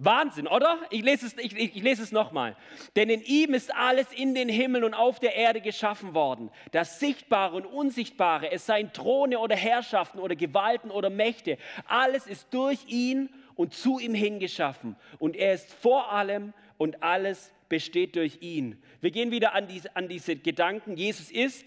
Wahnsinn, 0.00 0.46
oder? 0.46 0.78
Ich 0.90 1.02
lese 1.02 1.26
es, 1.26 1.36
ich, 1.38 1.56
ich 1.56 1.82
lese 1.82 2.04
es 2.04 2.12
nochmal. 2.12 2.56
Denn 2.94 3.10
in 3.10 3.20
ihm 3.20 3.52
ist 3.52 3.74
alles 3.74 4.12
in 4.12 4.32
den 4.32 4.48
Himmel 4.48 4.84
und 4.84 4.94
auf 4.94 5.18
der 5.18 5.34
Erde 5.34 5.60
geschaffen 5.60 6.14
worden. 6.14 6.50
Das 6.70 7.00
Sichtbare 7.00 7.56
und 7.56 7.66
Unsichtbare, 7.66 8.52
es 8.52 8.64
seien 8.64 8.92
Throne 8.92 9.40
oder 9.40 9.56
Herrschaften 9.56 10.20
oder 10.20 10.36
Gewalten 10.36 10.92
oder 10.92 11.10
Mächte. 11.10 11.58
Alles 11.86 12.28
ist 12.28 12.46
durch 12.54 12.78
ihn 12.86 13.28
und 13.56 13.74
zu 13.74 13.98
ihm 13.98 14.14
hingeschaffen. 14.14 14.94
Und 15.18 15.34
er 15.34 15.52
ist 15.52 15.72
vor 15.72 16.12
allem 16.12 16.52
und 16.76 17.02
alles 17.02 17.52
besteht 17.68 18.14
durch 18.14 18.38
ihn. 18.40 18.80
Wir 19.00 19.10
gehen 19.10 19.32
wieder 19.32 19.52
an 19.52 19.66
diese, 19.66 19.96
an 19.96 20.06
diese 20.06 20.36
Gedanken. 20.36 20.96
Jesus 20.96 21.28
ist 21.28 21.66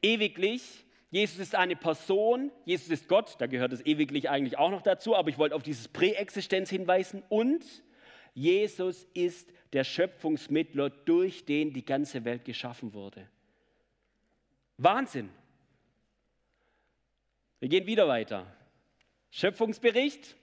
ewiglich 0.00 0.62
Jesus 1.10 1.40
ist 1.40 1.54
eine 1.56 1.74
Person, 1.74 2.52
Jesus 2.64 2.88
ist 2.88 3.08
Gott, 3.08 3.34
da 3.38 3.46
gehört 3.46 3.72
es 3.72 3.84
ewiglich 3.84 4.30
eigentlich 4.30 4.58
auch 4.58 4.70
noch 4.70 4.82
dazu, 4.82 5.16
aber 5.16 5.28
ich 5.28 5.38
wollte 5.38 5.56
auf 5.56 5.64
dieses 5.64 5.88
Präexistenz 5.88 6.70
hinweisen 6.70 7.24
und 7.28 7.64
Jesus 8.32 9.06
ist 9.12 9.52
der 9.72 9.82
Schöpfungsmittler, 9.82 10.90
durch 10.90 11.44
den 11.44 11.72
die 11.72 11.84
ganze 11.84 12.24
Welt 12.24 12.44
geschaffen 12.44 12.94
wurde. 12.94 13.28
Wahnsinn. 14.76 15.30
Wir 17.58 17.68
gehen 17.68 17.86
wieder 17.86 18.08
weiter. 18.08 18.46
Schöpfungsbericht, 19.30 20.36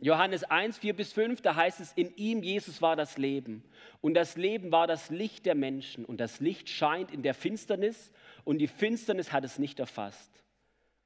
Johannes 0.00 0.44
1, 0.44 0.78
4 0.78 0.94
bis 0.94 1.12
5, 1.12 1.40
da 1.40 1.54
heißt 1.54 1.80
es, 1.80 1.92
in 1.92 2.14
ihm, 2.16 2.42
Jesus, 2.42 2.82
war 2.82 2.96
das 2.96 3.16
Leben. 3.16 3.64
Und 4.00 4.14
das 4.14 4.36
Leben 4.36 4.70
war 4.70 4.86
das 4.86 5.10
Licht 5.10 5.46
der 5.46 5.54
Menschen. 5.54 6.04
Und 6.04 6.18
das 6.18 6.40
Licht 6.40 6.68
scheint 6.68 7.10
in 7.10 7.22
der 7.22 7.34
Finsternis 7.34 8.10
und 8.48 8.60
die 8.60 8.66
Finsternis 8.66 9.30
hat 9.30 9.44
es 9.44 9.58
nicht 9.58 9.78
erfasst. 9.78 10.30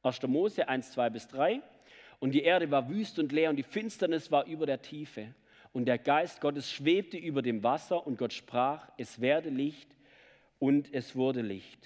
1. 0.04 0.22
Mose 0.28 0.68
1, 0.68 0.92
2 0.92 1.10
bis 1.10 1.26
3. 1.26 1.60
Und 2.20 2.30
die 2.30 2.44
Erde 2.44 2.70
war 2.70 2.88
wüst 2.88 3.18
und 3.18 3.32
leer 3.32 3.50
und 3.50 3.56
die 3.56 3.64
Finsternis 3.64 4.30
war 4.30 4.46
über 4.46 4.64
der 4.64 4.80
Tiefe. 4.80 5.34
Und 5.72 5.86
der 5.86 5.98
Geist 5.98 6.40
Gottes 6.40 6.70
schwebte 6.70 7.16
über 7.16 7.42
dem 7.42 7.64
Wasser 7.64 8.06
und 8.06 8.16
Gott 8.16 8.32
sprach, 8.32 8.88
es 8.96 9.20
werde 9.20 9.48
Licht 9.48 9.90
und 10.60 10.94
es 10.94 11.16
wurde 11.16 11.40
Licht. 11.40 11.84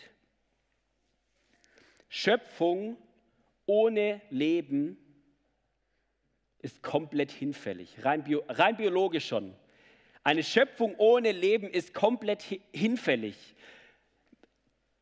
Schöpfung 2.10 2.98
ohne 3.64 4.20
Leben 4.28 4.98
ist 6.58 6.82
komplett 6.82 7.30
hinfällig, 7.30 8.04
rein, 8.04 8.24
bio, 8.24 8.42
rein 8.46 8.76
biologisch 8.76 9.28
schon. 9.28 9.54
Eine 10.22 10.42
Schöpfung 10.42 10.96
ohne 10.98 11.32
Leben 11.32 11.70
ist 11.70 11.94
komplett 11.94 12.42
hinfällig. 12.74 13.36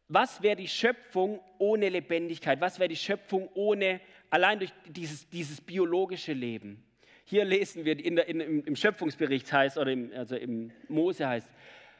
Was 0.08 0.42
wäre 0.42 0.56
die 0.56 0.68
Schöpfung 0.68 1.40
ohne 1.58 1.88
Lebendigkeit? 1.88 2.60
Was 2.60 2.78
wäre 2.78 2.88
die 2.88 2.96
Schöpfung 2.96 3.48
ohne, 3.54 4.00
allein 4.30 4.58
durch 4.58 4.72
dieses, 4.86 5.28
dieses 5.28 5.60
biologische 5.60 6.32
Leben? 6.32 6.84
Hier 7.24 7.44
lesen 7.44 7.84
wir 7.84 7.98
in 7.98 8.16
der, 8.16 8.28
in, 8.28 8.40
im 8.40 8.76
Schöpfungsbericht 8.76 9.50
heißt, 9.50 9.78
oder 9.78 9.90
im, 9.90 10.12
also 10.12 10.36
im 10.36 10.72
Mose 10.88 11.26
heißt, 11.26 11.48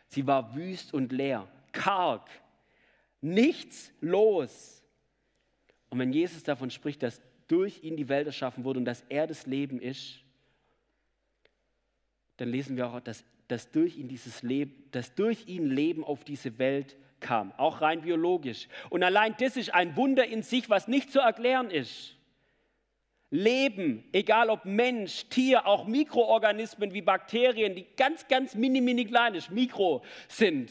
sie 0.08 0.26
war 0.26 0.54
wüst 0.54 0.92
und 0.92 1.12
leer, 1.12 1.49
karg, 1.73 2.28
nichts 3.23 3.90
los. 4.00 4.82
Und 5.88 5.99
wenn 5.99 6.12
Jesus 6.12 6.42
davon 6.42 6.70
spricht, 6.70 7.02
dass 7.02 7.23
durch 7.49 7.82
ihn 7.82 7.96
die 7.96 8.08
Welt 8.08 8.26
erschaffen 8.26 8.64
wurde 8.64 8.80
und 8.80 8.84
dass 8.84 9.02
er 9.08 9.26
das 9.26 9.46
Leben 9.46 9.80
ist, 9.80 10.20
dann 12.37 12.49
lesen 12.50 12.76
wir 12.76 12.87
auch, 12.88 13.00
dass, 13.00 13.25
dass, 13.49 13.70
durch, 13.70 13.96
ihn 13.96 14.08
dieses 14.08 14.42
Leben, 14.42 14.84
dass 14.90 15.14
durch 15.14 15.46
ihn 15.46 15.66
Leben 15.66 16.04
auf 16.04 16.25
diese 16.25 16.58
Welt 16.58 16.96
kam, 17.24 17.52
auch 17.56 17.80
rein 17.80 18.02
biologisch. 18.02 18.68
Und 18.90 19.02
allein 19.02 19.34
das 19.38 19.56
ist 19.56 19.74
ein 19.74 19.96
Wunder 19.96 20.26
in 20.26 20.42
sich, 20.42 20.68
was 20.68 20.86
nicht 20.86 21.10
zu 21.10 21.20
erklären 21.20 21.70
ist. 21.70 22.14
Leben, 23.30 24.04
egal 24.12 24.50
ob 24.50 24.64
Mensch, 24.66 25.24
Tier, 25.30 25.66
auch 25.66 25.86
Mikroorganismen 25.86 26.92
wie 26.92 27.02
Bakterien, 27.02 27.74
die 27.74 27.86
ganz, 27.96 28.28
ganz 28.28 28.54
mini, 28.54 28.80
mini 28.80 29.06
klein 29.06 29.34
ist, 29.34 29.50
Mikro 29.50 30.04
sind, 30.28 30.70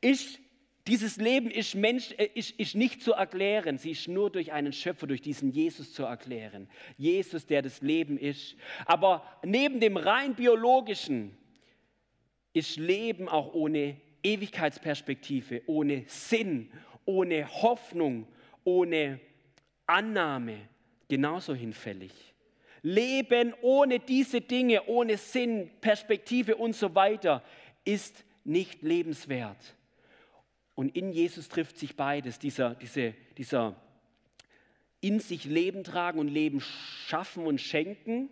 ist, 0.00 0.40
dieses 0.86 1.18
Leben 1.18 1.50
ist, 1.50 1.74
Mensch, 1.74 2.12
äh, 2.16 2.28
ist, 2.34 2.58
ist 2.58 2.74
nicht 2.74 3.02
zu 3.02 3.12
erklären. 3.12 3.78
Sie 3.78 3.92
ist 3.92 4.08
nur 4.08 4.30
durch 4.30 4.50
einen 4.50 4.72
Schöpfer, 4.72 5.06
durch 5.06 5.20
diesen 5.20 5.52
Jesus 5.52 5.92
zu 5.92 6.04
erklären. 6.04 6.68
Jesus, 6.96 7.46
der 7.46 7.62
das 7.62 7.82
Leben 7.82 8.18
ist. 8.18 8.56
Aber 8.86 9.22
neben 9.44 9.78
dem 9.78 9.96
rein 9.96 10.34
biologischen 10.34 11.36
ist 12.52 12.78
Leben 12.78 13.28
auch 13.28 13.54
ohne 13.54 14.00
Ewigkeitsperspektive, 14.22 15.62
ohne 15.66 16.04
Sinn, 16.06 16.70
ohne 17.04 17.48
Hoffnung, 17.62 18.26
ohne 18.64 19.20
Annahme 19.86 20.58
genauso 21.08 21.54
hinfällig. 21.54 22.12
Leben 22.82 23.54
ohne 23.62 24.00
diese 24.00 24.40
Dinge, 24.40 24.86
ohne 24.86 25.16
Sinn, 25.16 25.70
Perspektive 25.80 26.56
und 26.56 26.74
so 26.74 26.94
weiter, 26.94 27.42
ist 27.84 28.24
nicht 28.44 28.82
lebenswert. 28.82 29.76
Und 30.74 30.96
in 30.96 31.12
Jesus 31.12 31.48
trifft 31.48 31.78
sich 31.78 31.96
beides, 31.96 32.38
dieser, 32.38 32.74
diese, 32.74 33.14
dieser 33.36 33.76
in 35.00 35.20
sich 35.20 35.44
Leben 35.44 35.84
tragen 35.84 36.18
und 36.18 36.28
Leben 36.28 36.60
schaffen 36.60 37.44
und 37.44 37.60
schenken 37.60 38.30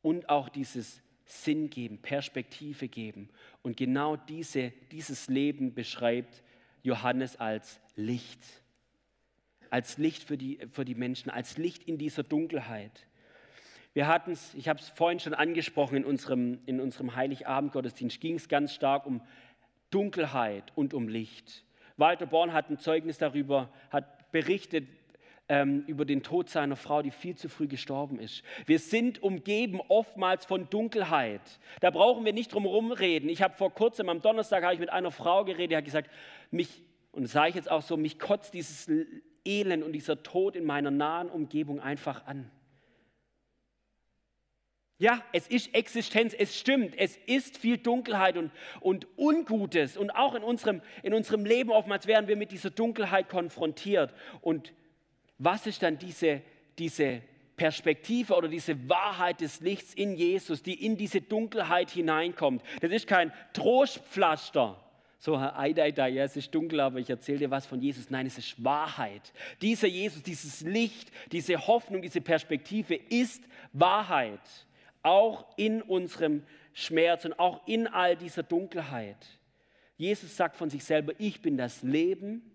und 0.00 0.28
auch 0.28 0.48
dieses 0.48 1.00
Sinn 1.32 1.70
geben, 1.70 1.98
Perspektive 1.98 2.88
geben. 2.88 3.30
Und 3.62 3.76
genau 3.76 4.16
diese, 4.16 4.72
dieses 4.90 5.28
Leben 5.28 5.74
beschreibt 5.74 6.42
Johannes 6.82 7.36
als 7.36 7.80
Licht. 7.96 8.40
Als 9.70 9.96
Licht 9.96 10.24
für 10.24 10.36
die, 10.36 10.58
für 10.70 10.84
die 10.84 10.94
Menschen, 10.94 11.30
als 11.30 11.56
Licht 11.56 11.84
in 11.84 11.96
dieser 11.96 12.22
Dunkelheit. 12.22 13.06
Wir 13.94 14.06
hatten 14.06 14.32
es, 14.32 14.54
ich 14.54 14.68
habe 14.68 14.78
es 14.78 14.88
vorhin 14.90 15.20
schon 15.20 15.34
angesprochen, 15.34 15.96
in 15.96 16.04
unserem, 16.04 16.60
in 16.66 16.80
unserem 16.80 17.16
Heiligabend-Gottesdienst 17.16 18.20
ging 18.20 18.34
es 18.34 18.48
ganz 18.48 18.74
stark 18.74 19.06
um 19.06 19.22
Dunkelheit 19.90 20.72
und 20.74 20.92
um 20.92 21.08
Licht. 21.08 21.64
Walter 21.96 22.26
Born 22.26 22.52
hat 22.52 22.70
ein 22.70 22.78
Zeugnis 22.78 23.18
darüber, 23.18 23.72
hat 23.90 24.30
berichtet 24.32 24.86
ähm, 25.52 25.84
über 25.86 26.06
den 26.06 26.22
Tod 26.22 26.48
seiner 26.48 26.76
Frau, 26.76 27.02
die 27.02 27.10
viel 27.10 27.36
zu 27.36 27.50
früh 27.50 27.66
gestorben 27.66 28.18
ist. 28.18 28.42
Wir 28.64 28.78
sind 28.78 29.22
umgeben 29.22 29.82
oftmals 29.86 30.46
von 30.46 30.70
Dunkelheit. 30.70 31.42
Da 31.80 31.90
brauchen 31.90 32.24
wir 32.24 32.32
nicht 32.32 32.54
drum 32.54 32.62
herum 32.62 32.90
reden. 32.90 33.28
Ich 33.28 33.42
habe 33.42 33.54
vor 33.54 33.70
kurzem, 33.74 34.08
am 34.08 34.22
Donnerstag, 34.22 34.64
habe 34.64 34.72
ich 34.72 34.80
mit 34.80 34.88
einer 34.88 35.10
Frau 35.10 35.44
geredet, 35.44 35.72
die 35.72 35.76
hat 35.76 35.84
gesagt, 35.84 36.10
mich, 36.50 36.82
und 37.12 37.26
sage 37.26 37.50
ich 37.50 37.54
jetzt 37.54 37.70
auch 37.70 37.82
so, 37.82 37.98
mich 37.98 38.18
kotzt 38.18 38.54
dieses 38.54 38.90
Elend 39.44 39.84
und 39.84 39.92
dieser 39.92 40.22
Tod 40.22 40.56
in 40.56 40.64
meiner 40.64 40.90
nahen 40.90 41.28
Umgebung 41.28 41.80
einfach 41.80 42.24
an. 42.26 42.50
Ja, 44.96 45.22
es 45.34 45.48
ist 45.48 45.74
Existenz, 45.74 46.32
es 46.32 46.58
stimmt, 46.58 46.94
es 46.96 47.18
ist 47.26 47.58
viel 47.58 47.76
Dunkelheit 47.76 48.38
und, 48.38 48.52
und 48.80 49.06
Ungutes. 49.18 49.98
Und 49.98 50.12
auch 50.12 50.34
in 50.34 50.44
unserem, 50.44 50.80
in 51.02 51.12
unserem 51.12 51.44
Leben 51.44 51.70
oftmals 51.70 52.06
werden 52.06 52.26
wir 52.26 52.36
mit 52.36 52.52
dieser 52.52 52.70
Dunkelheit 52.70 53.28
konfrontiert. 53.28 54.14
Und 54.40 54.72
was 55.38 55.66
ist 55.66 55.82
dann 55.82 55.98
diese, 55.98 56.42
diese 56.78 57.22
Perspektive 57.56 58.34
oder 58.34 58.48
diese 58.48 58.88
Wahrheit 58.88 59.40
des 59.40 59.60
Lichts 59.60 59.94
in 59.94 60.14
Jesus, 60.14 60.62
die 60.62 60.84
in 60.84 60.96
diese 60.96 61.20
Dunkelheit 61.20 61.90
hineinkommt? 61.90 62.62
Das 62.80 62.90
ist 62.90 63.06
kein 63.06 63.32
Trostpflaster. 63.52 64.78
So, 65.18 65.36
ei, 65.36 65.72
ei, 65.76 65.94
ei, 65.96 66.08
ja, 66.08 66.24
es 66.24 66.36
ist 66.36 66.52
dunkel, 66.52 66.80
aber 66.80 66.98
ich 66.98 67.08
erzähle 67.08 67.38
dir 67.38 67.50
was 67.50 67.64
von 67.64 67.80
Jesus. 67.80 68.10
Nein, 68.10 68.26
es 68.26 68.38
ist 68.38 68.64
Wahrheit. 68.64 69.32
Dieser 69.60 69.86
Jesus, 69.86 70.22
dieses 70.24 70.62
Licht, 70.62 71.12
diese 71.30 71.66
Hoffnung, 71.68 72.02
diese 72.02 72.20
Perspektive 72.20 72.96
ist 72.96 73.44
Wahrheit 73.72 74.40
auch 75.02 75.46
in 75.56 75.82
unserem 75.82 76.42
Schmerz 76.72 77.24
und 77.24 77.38
auch 77.38 77.66
in 77.66 77.86
all 77.86 78.16
dieser 78.16 78.42
Dunkelheit. 78.42 79.38
Jesus 79.96 80.36
sagt 80.36 80.56
von 80.56 80.70
sich 80.70 80.84
selber, 80.84 81.12
ich 81.18 81.42
bin 81.42 81.56
das 81.56 81.82
Leben 81.82 82.51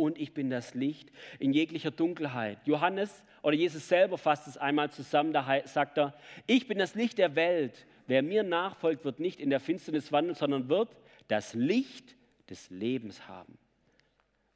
und 0.00 0.18
ich 0.18 0.34
bin 0.34 0.50
das 0.50 0.74
Licht 0.74 1.10
in 1.38 1.52
jeglicher 1.52 1.90
Dunkelheit. 1.90 2.58
Johannes 2.66 3.22
oder 3.42 3.54
Jesus 3.54 3.88
selber 3.88 4.18
fasst 4.18 4.48
es 4.48 4.56
einmal 4.56 4.90
zusammen, 4.90 5.32
da 5.32 5.62
sagt 5.64 5.98
er, 5.98 6.14
ich 6.46 6.66
bin 6.66 6.78
das 6.78 6.94
Licht 6.94 7.18
der 7.18 7.34
Welt. 7.36 7.86
Wer 8.06 8.22
mir 8.22 8.42
nachfolgt, 8.42 9.04
wird 9.04 9.20
nicht 9.20 9.40
in 9.40 9.50
der 9.50 9.60
Finsternis 9.60 10.10
wandeln, 10.10 10.34
sondern 10.34 10.68
wird 10.68 10.96
das 11.28 11.54
Licht 11.54 12.16
des 12.48 12.70
Lebens 12.70 13.28
haben. 13.28 13.56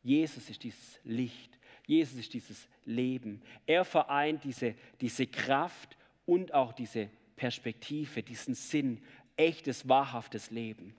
Jesus 0.03 0.51
ist 0.51 0.63
dieses 0.65 1.01
Licht. 1.05 1.59
Jesus 1.87 2.19
ist 2.19 2.35
dieses 2.35 2.69
Leben. 2.85 3.43
Er 3.67 3.85
vereint 3.85 4.45
diese, 4.45 4.75
diese 5.01 5.27
Kraft 5.27 5.97
und 6.27 6.53
auch 6.53 6.73
diese 6.73 7.11
Perspektive, 7.37 8.23
diesen 8.23 8.55
Sinn, 8.55 9.03
echtes, 9.37 9.89
wahrhaftes 9.89 10.51
Leben. 10.51 10.95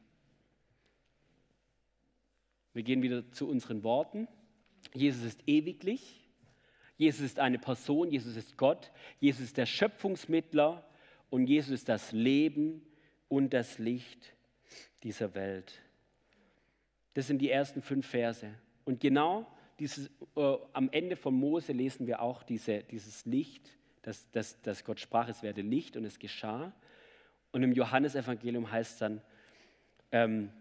Wir 2.76 2.84
gehen 2.84 3.02
wieder 3.02 3.32
zu 3.32 3.50
unseren 3.50 3.84
Worten. 3.84 4.28
Jesus 4.94 5.24
ist 5.24 5.42
ewiglich. 5.48 6.30
Jesus 6.98 7.22
ist 7.22 7.40
eine 7.40 7.58
Person. 7.58 8.12
Jesus 8.12 8.36
ist 8.36 8.56
Gott. 8.58 8.92
Jesus 9.20 9.42
ist 9.42 9.58
der 9.58 9.66
Schöpfungsmittler. 9.66 10.88
Und 11.32 11.48
Jesus 11.48 11.72
ist 11.72 11.90
das 11.90 12.12
Leben 12.12 12.86
und 13.28 13.52
das 13.52 13.80
Licht 13.80 14.36
dieser 15.02 15.34
Welt. 15.34 15.82
Das 17.16 17.26
sind 17.26 17.40
die 17.40 17.50
ersten 17.50 17.82
fünf 17.82 18.06
Verse. 18.06 18.54
Und 18.84 19.00
genau 19.00 19.48
dieses, 19.80 20.12
äh, 20.36 20.58
am 20.74 20.90
Ende 20.92 21.16
von 21.16 21.34
Mose 21.34 21.74
lesen 21.74 22.06
wir 22.06 22.22
auch 22.22 22.44
diese, 22.44 22.84
dieses 22.84 23.26
Licht 23.26 23.76
dass, 24.06 24.30
dass, 24.30 24.62
dass 24.62 24.86
Gott 24.86 25.00
sprach, 25.00 25.28
es 25.30 25.42
werde 25.42 25.62
Licht 25.64 25.98
und 25.98 26.06
es 26.06 26.20
geschah. 26.20 26.72
Und 27.52 27.64
im 27.64 27.72
Johannesevangelium 27.72 28.70
heißt 28.72 28.94
es 28.94 28.98
dann, 29.00 29.22
ähm, 30.12 30.52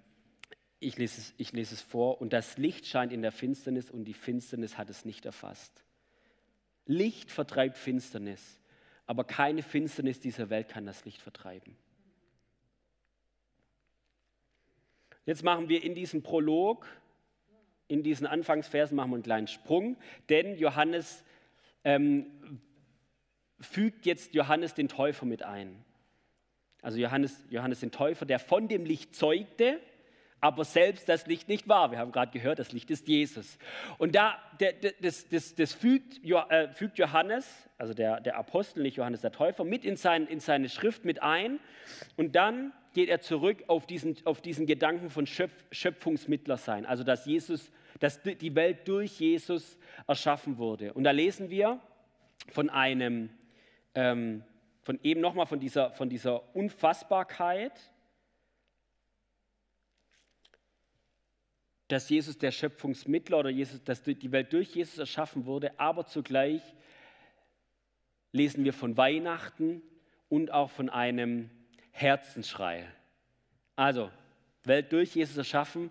ich, 0.84 0.96
lese 0.96 1.20
es, 1.20 1.34
ich 1.38 1.52
lese 1.52 1.74
es 1.74 1.80
vor, 1.80 2.20
und 2.20 2.32
das 2.32 2.58
Licht 2.58 2.86
scheint 2.86 3.12
in 3.12 3.22
der 3.22 3.32
Finsternis 3.32 3.90
und 3.90 4.04
die 4.04 4.14
Finsternis 4.14 4.78
hat 4.78 4.90
es 4.90 5.04
nicht 5.04 5.24
erfasst. 5.24 5.84
Licht 6.86 7.30
vertreibt 7.30 7.76
Finsternis, 7.76 8.60
aber 9.06 9.24
keine 9.24 9.62
Finsternis 9.62 10.20
dieser 10.20 10.50
Welt 10.50 10.68
kann 10.68 10.86
das 10.86 11.04
Licht 11.04 11.22
vertreiben. 11.22 11.76
Jetzt 15.26 15.42
machen 15.42 15.68
wir 15.68 15.82
in 15.82 15.94
diesem 15.94 16.22
Prolog, 16.22 16.86
in 17.88 18.02
diesen 18.02 18.26
Anfangsversen 18.26 18.96
machen 18.96 19.10
wir 19.10 19.16
einen 19.16 19.22
kleinen 19.22 19.46
Sprung, 19.46 19.96
denn 20.28 20.58
Johannes 20.58 21.24
ähm, 21.82 22.26
fügt 23.58 24.04
jetzt 24.04 24.34
Johannes 24.34 24.74
den 24.74 24.88
Täufer 24.88 25.24
mit 25.24 25.42
ein. 25.42 25.82
Also 26.82 26.98
Johannes, 26.98 27.42
Johannes 27.48 27.80
den 27.80 27.90
Täufer, 27.90 28.26
der 28.26 28.38
von 28.38 28.68
dem 28.68 28.84
Licht 28.84 29.14
zeugte, 29.14 29.80
aber 30.44 30.66
selbst 30.66 31.08
das 31.08 31.26
Licht 31.26 31.48
nicht 31.48 31.68
war. 31.68 31.90
Wir 31.90 31.96
haben 31.96 32.12
gerade 32.12 32.30
gehört, 32.30 32.58
das 32.58 32.72
Licht 32.72 32.90
ist 32.90 33.08
Jesus. 33.08 33.56
Und 33.96 34.14
da, 34.14 34.36
das, 35.00 35.26
das, 35.30 35.54
das 35.54 35.72
fügt, 35.72 36.22
äh, 36.22 36.68
fügt, 36.68 36.98
Johannes, 36.98 37.66
also 37.78 37.94
der, 37.94 38.20
der 38.20 38.36
Apostel, 38.36 38.82
nicht 38.82 38.98
Johannes 38.98 39.22
der 39.22 39.32
Täufer, 39.32 39.64
mit 39.64 39.86
in, 39.86 39.96
sein, 39.96 40.26
in 40.26 40.40
seine 40.40 40.68
Schrift 40.68 41.06
mit 41.06 41.22
ein. 41.22 41.60
Und 42.18 42.36
dann 42.36 42.74
geht 42.92 43.08
er 43.08 43.22
zurück 43.22 43.64
auf 43.68 43.86
diesen, 43.86 44.18
auf 44.26 44.42
diesen 44.42 44.66
Gedanken 44.66 45.08
von 45.08 45.26
Schöpf, 45.26 45.64
Schöpfungsmittler 45.72 46.58
sein. 46.58 46.84
Also 46.84 47.04
dass 47.04 47.24
Jesus, 47.24 47.72
dass 47.98 48.20
die 48.20 48.54
Welt 48.54 48.86
durch 48.86 49.18
Jesus 49.18 49.78
erschaffen 50.06 50.58
wurde. 50.58 50.92
Und 50.92 51.04
da 51.04 51.10
lesen 51.10 51.48
wir 51.48 51.80
von 52.50 52.68
einem 52.68 53.30
ähm, 53.94 54.44
von 54.82 54.98
eben 55.02 55.22
nochmal 55.22 55.46
von 55.46 55.58
dieser, 55.58 55.90
von 55.92 56.10
dieser 56.10 56.54
Unfassbarkeit, 56.54 57.72
dass 61.88 62.08
Jesus 62.08 62.38
der 62.38 62.50
Schöpfungsmittler 62.50 63.38
oder 63.38 63.50
Jesus, 63.50 63.82
dass 63.84 64.02
die 64.02 64.32
Welt 64.32 64.52
durch 64.52 64.74
Jesus 64.74 64.98
erschaffen 64.98 65.46
wurde, 65.46 65.78
aber 65.78 66.06
zugleich 66.06 66.62
lesen 68.32 68.64
wir 68.64 68.72
von 68.72 68.96
Weihnachten 68.96 69.82
und 70.28 70.50
auch 70.50 70.70
von 70.70 70.88
einem 70.88 71.50
Herzensschrei. 71.92 72.86
Also, 73.76 74.10
Welt 74.64 74.92
durch 74.92 75.14
Jesus 75.14 75.36
erschaffen, 75.36 75.90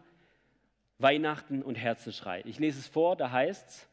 Weihnachten 0.98 1.62
und 1.62 1.76
Herzensschrei. 1.76 2.42
Ich 2.46 2.60
lese 2.60 2.80
es 2.80 2.88
vor, 2.88 3.16
da 3.16 3.32
heißt 3.32 3.70
es, 3.70 3.88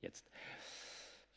Jetzt. 0.00 0.30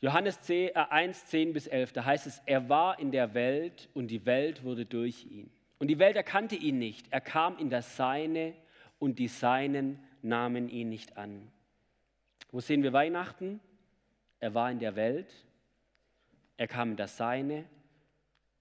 Johannes 0.01 0.39
1, 0.49 1.25
10 1.27 1.49
äh, 1.49 1.51
bis 1.53 1.67
11, 1.67 1.93
da 1.93 2.03
heißt 2.03 2.25
es, 2.25 2.41
er 2.47 2.67
war 2.69 2.97
in 2.97 3.11
der 3.11 3.35
Welt 3.35 3.87
und 3.93 4.07
die 4.07 4.25
Welt 4.25 4.63
wurde 4.63 4.85
durch 4.85 5.25
ihn. 5.25 5.51
Und 5.77 5.87
die 5.87 5.99
Welt 5.99 6.15
erkannte 6.15 6.55
ihn 6.55 6.79
nicht. 6.79 7.05
Er 7.11 7.21
kam 7.21 7.57
in 7.59 7.69
das 7.69 7.95
Seine 7.95 8.55
und 8.97 9.19
die 9.19 9.27
Seinen 9.27 9.99
nahmen 10.23 10.69
ihn 10.69 10.89
nicht 10.89 11.17
an. 11.17 11.47
Wo 12.51 12.59
sehen 12.59 12.81
wir 12.81 12.93
Weihnachten? 12.93 13.59
Er 14.39 14.55
war 14.55 14.71
in 14.71 14.79
der 14.79 14.95
Welt, 14.95 15.31
er 16.57 16.67
kam 16.67 16.91
in 16.91 16.97
das 16.97 17.15
Seine. 17.15 17.65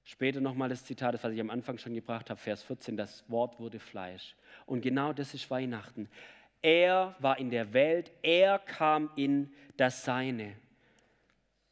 Später 0.04 0.40
nochmal 0.40 0.68
das 0.68 0.84
Zitat, 0.84 1.14
das 1.14 1.24
was 1.24 1.32
ich 1.32 1.40
am 1.40 1.50
Anfang 1.50 1.78
schon 1.78 1.94
gebracht 1.94 2.28
habe, 2.28 2.38
Vers 2.38 2.62
14, 2.62 2.98
das 2.98 3.24
Wort 3.30 3.58
wurde 3.58 3.78
Fleisch. 3.78 4.36
Und 4.66 4.82
genau 4.82 5.14
das 5.14 5.32
ist 5.32 5.50
Weihnachten. 5.50 6.08
Er 6.60 7.16
war 7.18 7.38
in 7.38 7.50
der 7.50 7.72
Welt, 7.72 8.12
er 8.22 8.58
kam 8.58 9.10
in 9.16 9.50
das 9.78 10.04
Seine. 10.04 10.54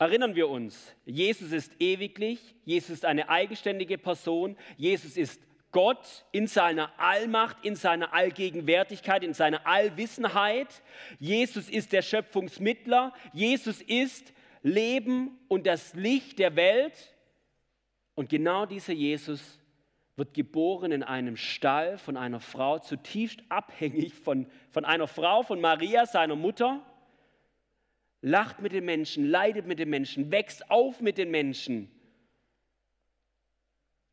Erinnern 0.00 0.36
wir 0.36 0.48
uns, 0.48 0.94
Jesus 1.04 1.50
ist 1.50 1.72
ewiglich, 1.80 2.54
Jesus 2.64 2.90
ist 2.90 3.04
eine 3.04 3.28
eigenständige 3.28 3.98
Person, 3.98 4.56
Jesus 4.76 5.16
ist 5.16 5.42
Gott 5.72 6.24
in 6.30 6.46
seiner 6.46 6.92
Allmacht, 6.98 7.64
in 7.64 7.74
seiner 7.74 8.14
Allgegenwärtigkeit, 8.14 9.24
in 9.24 9.34
seiner 9.34 9.66
Allwissenheit. 9.66 10.82
Jesus 11.18 11.68
ist 11.68 11.92
der 11.92 12.02
Schöpfungsmittler, 12.02 13.12
Jesus 13.32 13.82
ist 13.82 14.32
Leben 14.62 15.36
und 15.48 15.66
das 15.66 15.94
Licht 15.94 16.38
der 16.38 16.54
Welt. 16.54 17.14
Und 18.14 18.28
genau 18.28 18.66
dieser 18.66 18.92
Jesus 18.92 19.58
wird 20.16 20.32
geboren 20.32 20.92
in 20.92 21.02
einem 21.02 21.36
Stall 21.36 21.98
von 21.98 22.16
einer 22.16 22.40
Frau, 22.40 22.78
zutiefst 22.78 23.42
abhängig 23.48 24.14
von, 24.14 24.46
von 24.70 24.84
einer 24.84 25.06
Frau, 25.06 25.42
von 25.42 25.60
Maria, 25.60 26.06
seiner 26.06 26.34
Mutter, 26.34 26.84
lacht 28.20 28.60
mit 28.60 28.72
den 28.72 28.84
Menschen, 28.84 29.24
leidet 29.24 29.66
mit 29.66 29.78
den 29.78 29.90
Menschen, 29.90 30.30
wächst 30.30 30.70
auf 30.70 31.00
mit 31.00 31.18
den 31.18 31.30
Menschen, 31.30 31.90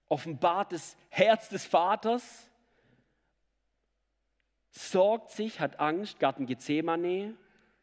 offenbart 0.07 0.71
das 0.71 0.95
Herz 1.09 1.49
des 1.49 1.65
Vaters, 1.65 2.49
sorgt 4.69 5.31
sich, 5.31 5.59
hat 5.59 5.79
Angst, 5.79 6.19
Garten 6.19 6.45
Gethsemane 6.45 7.35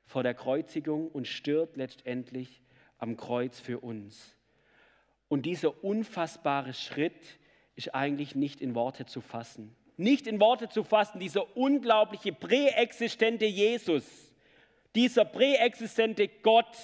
vor 0.05 0.23
der 0.23 0.35
Kreuzigung 0.35 1.09
und 1.09 1.27
stirbt 1.27 1.77
letztendlich 1.77 2.63
am 2.99 3.17
Kreuz 3.17 3.59
für 3.59 3.81
uns. 3.81 4.37
Und 5.29 5.47
dieser 5.47 5.83
unfassbare 5.83 6.75
Schritt 6.75 7.39
ist 7.75 7.95
eigentlich 7.95 8.35
nicht 8.35 8.61
in 8.61 8.75
Worte 8.75 9.07
zu 9.07 9.21
fassen. 9.21 9.75
Nicht 9.97 10.27
in 10.27 10.41
Worte 10.41 10.69
zu 10.69 10.85
fassen, 10.85 11.19
dieser 11.19 11.57
unglaubliche 11.57 12.33
präexistente 12.33 13.47
Jesus, 13.47 14.32
dieser 14.95 15.25
präexistente 15.25 16.29
Gott 16.29 16.77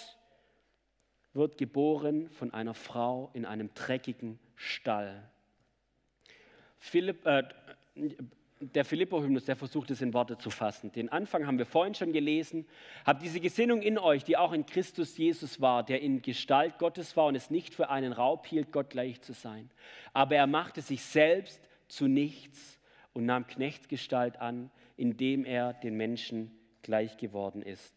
wird 1.34 1.58
geboren 1.58 2.30
von 2.30 2.52
einer 2.52 2.74
Frau 2.74 3.30
in 3.34 3.44
einem 3.44 3.72
dreckigen 3.74 4.38
Stall. 4.56 5.28
Philipp, 6.78 7.26
äh, 7.26 7.44
der 8.60 8.84
Philippo-Hymnus, 8.84 9.44
der 9.44 9.56
versucht 9.56 9.90
es 9.90 10.02
in 10.02 10.12
Worte 10.14 10.36
zu 10.36 10.50
fassen. 10.50 10.90
Den 10.90 11.10
Anfang 11.10 11.46
haben 11.46 11.58
wir 11.58 11.66
vorhin 11.66 11.94
schon 11.94 12.12
gelesen. 12.12 12.66
Habt 13.04 13.22
diese 13.22 13.40
Gesinnung 13.40 13.82
in 13.82 13.98
euch, 13.98 14.24
die 14.24 14.36
auch 14.36 14.52
in 14.52 14.66
Christus 14.66 15.16
Jesus 15.16 15.60
war, 15.60 15.84
der 15.84 16.00
in 16.00 16.22
Gestalt 16.22 16.78
Gottes 16.78 17.16
war 17.16 17.26
und 17.26 17.36
es 17.36 17.50
nicht 17.50 17.74
für 17.74 17.88
einen 17.88 18.12
Raub 18.12 18.46
hielt, 18.46 18.72
Gott 18.72 18.90
gleich 18.90 19.20
zu 19.20 19.32
sein. 19.32 19.70
Aber 20.12 20.34
er 20.34 20.46
machte 20.46 20.82
sich 20.82 21.02
selbst 21.02 21.60
zu 21.86 22.08
nichts 22.08 22.78
und 23.12 23.26
nahm 23.26 23.46
Knechtsgestalt 23.46 24.40
an, 24.40 24.70
indem 24.96 25.44
er 25.44 25.74
den 25.74 25.96
Menschen 25.96 26.57
gleich 26.82 27.16
geworden 27.16 27.62
ist. 27.62 27.94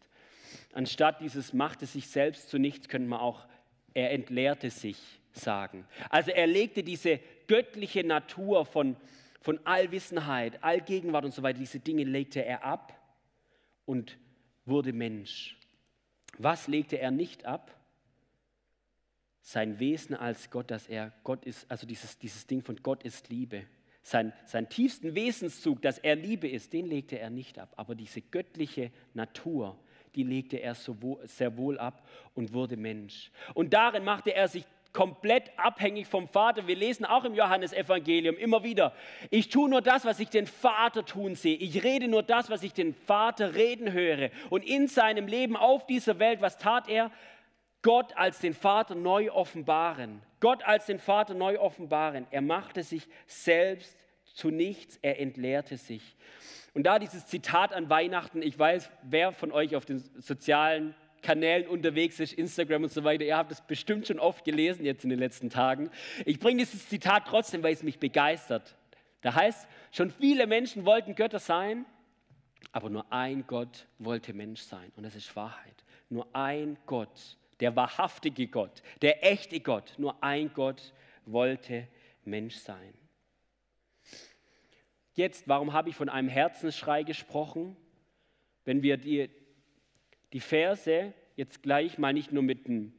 Anstatt 0.72 1.20
dieses 1.20 1.52
machte 1.52 1.86
sich 1.86 2.08
selbst 2.08 2.50
zu 2.50 2.58
nichts, 2.58 2.88
könnte 2.88 3.08
man 3.08 3.20
auch, 3.20 3.46
er 3.94 4.10
entleerte 4.10 4.70
sich 4.70 4.98
sagen. 5.32 5.86
Also 6.10 6.30
er 6.30 6.46
legte 6.46 6.82
diese 6.82 7.20
göttliche 7.46 8.04
Natur 8.04 8.64
von 8.64 8.96
von 9.42 9.58
Allwissenheit, 9.66 10.62
Allgegenwart 10.62 11.24
und 11.24 11.34
so 11.34 11.42
weiter, 11.42 11.58
diese 11.58 11.80
Dinge 11.80 12.04
legte 12.04 12.44
er 12.44 12.64
ab 12.64 12.98
und 13.84 14.18
wurde 14.64 14.92
Mensch. 14.92 15.58
Was 16.38 16.68
legte 16.68 16.98
er 16.98 17.10
nicht 17.10 17.44
ab? 17.44 17.76
Sein 19.40 19.80
Wesen 19.80 20.14
als 20.14 20.50
Gott, 20.50 20.70
dass 20.70 20.86
er 20.86 21.12
Gott 21.24 21.44
ist, 21.44 21.68
also 21.70 21.86
dieses, 21.86 22.16
dieses 22.18 22.46
Ding 22.46 22.62
von 22.62 22.76
Gott 22.82 23.02
ist 23.02 23.28
Liebe. 23.28 23.66
Sein, 24.02 24.32
seinen 24.46 24.68
tiefsten 24.68 25.14
Wesenszug, 25.14 25.80
dass 25.80 25.98
er 25.98 26.16
Liebe 26.16 26.48
ist, 26.48 26.72
den 26.72 26.86
legte 26.86 27.18
er 27.18 27.30
nicht 27.30 27.58
ab. 27.58 27.72
Aber 27.76 27.94
diese 27.94 28.20
göttliche 28.20 28.90
Natur, 29.14 29.78
die 30.14 30.24
legte 30.24 30.56
er 30.58 30.74
sehr 30.74 31.56
wohl 31.56 31.78
ab 31.78 32.06
und 32.34 32.52
wurde 32.52 32.76
Mensch. 32.76 33.30
Und 33.54 33.72
darin 33.72 34.04
machte 34.04 34.34
er 34.34 34.48
sich 34.48 34.66
komplett 34.92 35.50
abhängig 35.56 36.06
vom 36.06 36.28
Vater. 36.28 36.66
Wir 36.66 36.76
lesen 36.76 37.04
auch 37.04 37.24
im 37.24 37.34
Johannesevangelium 37.34 38.36
immer 38.36 38.62
wieder, 38.62 38.92
ich 39.30 39.48
tue 39.48 39.68
nur 39.68 39.80
das, 39.80 40.04
was 40.04 40.20
ich 40.20 40.28
den 40.28 40.46
Vater 40.46 41.04
tun 41.04 41.34
sehe. 41.34 41.56
Ich 41.56 41.82
rede 41.82 42.08
nur 42.08 42.22
das, 42.22 42.50
was 42.50 42.62
ich 42.62 42.74
den 42.74 42.94
Vater 42.94 43.54
reden 43.54 43.92
höre. 43.92 44.30
Und 44.50 44.64
in 44.64 44.88
seinem 44.88 45.26
Leben 45.26 45.56
auf 45.56 45.86
dieser 45.86 46.18
Welt, 46.18 46.40
was 46.40 46.58
tat 46.58 46.88
er? 46.88 47.10
Gott 47.82 48.16
als 48.16 48.38
den 48.38 48.54
Vater 48.54 48.94
neu 48.94 49.30
offenbaren. 49.30 50.22
Gott 50.40 50.64
als 50.64 50.86
den 50.86 50.98
Vater 50.98 51.34
neu 51.34 51.58
offenbaren. 51.58 52.26
Er 52.30 52.42
machte 52.42 52.82
sich 52.82 53.08
selbst 53.26 53.96
zu 54.24 54.50
nichts, 54.50 54.98
er 55.02 55.20
entleerte 55.20 55.76
sich. 55.76 56.16
Und 56.74 56.84
da 56.84 56.98
dieses 56.98 57.26
Zitat 57.26 57.72
an 57.72 57.90
Weihnachten, 57.90 58.40
ich 58.40 58.58
weiß, 58.58 58.90
wer 59.02 59.32
von 59.32 59.52
euch 59.52 59.76
auf 59.76 59.84
den 59.84 59.98
sozialen 60.20 60.94
Kanälen 61.22 61.66
unterwegs 61.68 62.18
ist, 62.18 62.32
Instagram 62.32 62.84
und 62.84 62.92
so 62.92 63.04
weiter. 63.04 63.24
Ihr 63.24 63.36
habt 63.36 63.52
es 63.52 63.60
bestimmt 63.60 64.06
schon 64.06 64.18
oft 64.18 64.44
gelesen 64.44 64.84
jetzt 64.84 65.04
in 65.04 65.10
den 65.10 65.18
letzten 65.18 65.50
Tagen. 65.50 65.90
Ich 66.24 66.40
bringe 66.40 66.58
dieses 66.58 66.88
Zitat 66.88 67.26
trotzdem, 67.26 67.62
weil 67.62 67.72
es 67.72 67.82
mich 67.82 67.98
begeistert. 67.98 68.76
Da 69.20 69.34
heißt, 69.34 69.68
schon 69.92 70.10
viele 70.10 70.46
Menschen 70.46 70.84
wollten 70.84 71.14
Götter 71.14 71.38
sein, 71.38 71.86
aber 72.72 72.90
nur 72.90 73.10
ein 73.12 73.46
Gott 73.46 73.86
wollte 73.98 74.32
Mensch 74.34 74.62
sein. 74.62 74.92
Und 74.96 75.04
das 75.04 75.14
ist 75.14 75.34
Wahrheit. 75.36 75.84
Nur 76.08 76.26
ein 76.34 76.76
Gott, 76.86 77.38
der 77.62 77.76
wahrhaftige 77.76 78.48
Gott, 78.48 78.82
der 79.02 79.24
echte 79.24 79.60
Gott, 79.60 79.94
nur 79.96 80.20
ein 80.20 80.52
Gott 80.52 80.92
wollte 81.26 81.86
Mensch 82.24 82.56
sein. 82.56 82.92
Jetzt, 85.14 85.46
warum 85.46 85.72
habe 85.72 85.88
ich 85.88 85.94
von 85.94 86.08
einem 86.08 86.28
Herzensschrei 86.28 87.04
gesprochen? 87.04 87.76
Wenn 88.64 88.82
wir 88.82 88.96
die, 88.96 89.30
die 90.32 90.40
Verse 90.40 91.14
jetzt 91.36 91.62
gleich 91.62 91.98
mal 91.98 92.12
nicht 92.12 92.32
nur 92.32 92.42
mit 92.42 92.66
einem 92.66 92.94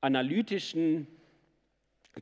analytischen 0.00 1.08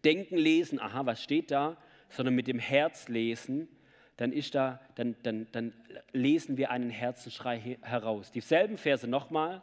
Denken 0.02 0.38
lesen, 0.38 0.80
aha, 0.80 1.04
was 1.04 1.22
steht 1.22 1.50
da, 1.50 1.76
sondern 2.08 2.36
mit 2.36 2.46
dem 2.46 2.58
Herz 2.58 3.08
lesen, 3.08 3.68
dann, 4.16 4.32
ist 4.32 4.54
da, 4.54 4.80
dann, 4.94 5.14
dann, 5.24 5.46
dann 5.52 5.74
lesen 6.12 6.56
wir 6.56 6.70
einen 6.70 6.88
Herzensschrei 6.88 7.78
heraus. 7.82 8.32
Dieselben 8.32 8.78
Verse 8.78 9.06
nochmal. 9.06 9.62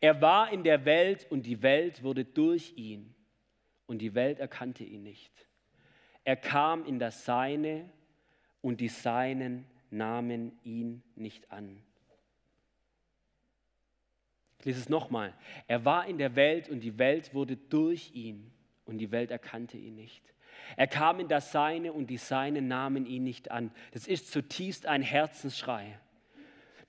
Er 0.00 0.20
war 0.20 0.52
in 0.52 0.62
der 0.64 0.84
Welt 0.84 1.26
und 1.30 1.46
die 1.46 1.62
Welt 1.62 2.02
wurde 2.02 2.24
durch 2.24 2.74
ihn 2.76 3.14
und 3.86 3.98
die 3.98 4.14
Welt 4.14 4.38
erkannte 4.38 4.84
ihn 4.84 5.02
nicht. 5.02 5.32
Er 6.24 6.36
kam 6.36 6.84
in 6.84 6.98
das 6.98 7.24
Seine 7.24 7.90
und 8.60 8.80
die 8.80 8.88
Seinen 8.88 9.66
nahmen 9.90 10.58
ihn 10.64 11.02
nicht 11.14 11.50
an. 11.52 11.82
Ich 14.58 14.64
lese 14.64 14.80
es 14.80 14.88
nochmal. 14.88 15.34
Er 15.66 15.84
war 15.84 16.06
in 16.06 16.16
der 16.16 16.36
Welt 16.36 16.68
und 16.70 16.80
die 16.80 16.98
Welt 16.98 17.34
wurde 17.34 17.56
durch 17.56 18.12
ihn 18.14 18.50
und 18.86 18.98
die 18.98 19.10
Welt 19.10 19.30
erkannte 19.30 19.76
ihn 19.76 19.94
nicht. 19.94 20.22
Er 20.76 20.86
kam 20.86 21.20
in 21.20 21.28
das 21.28 21.52
Seine 21.52 21.92
und 21.92 22.08
die 22.08 22.16
Seinen 22.16 22.68
nahmen 22.68 23.06
ihn 23.06 23.24
nicht 23.24 23.50
an. 23.50 23.70
Das 23.92 24.06
ist 24.06 24.32
zutiefst 24.32 24.86
ein 24.86 25.02
Herzensschrei. 25.02 25.98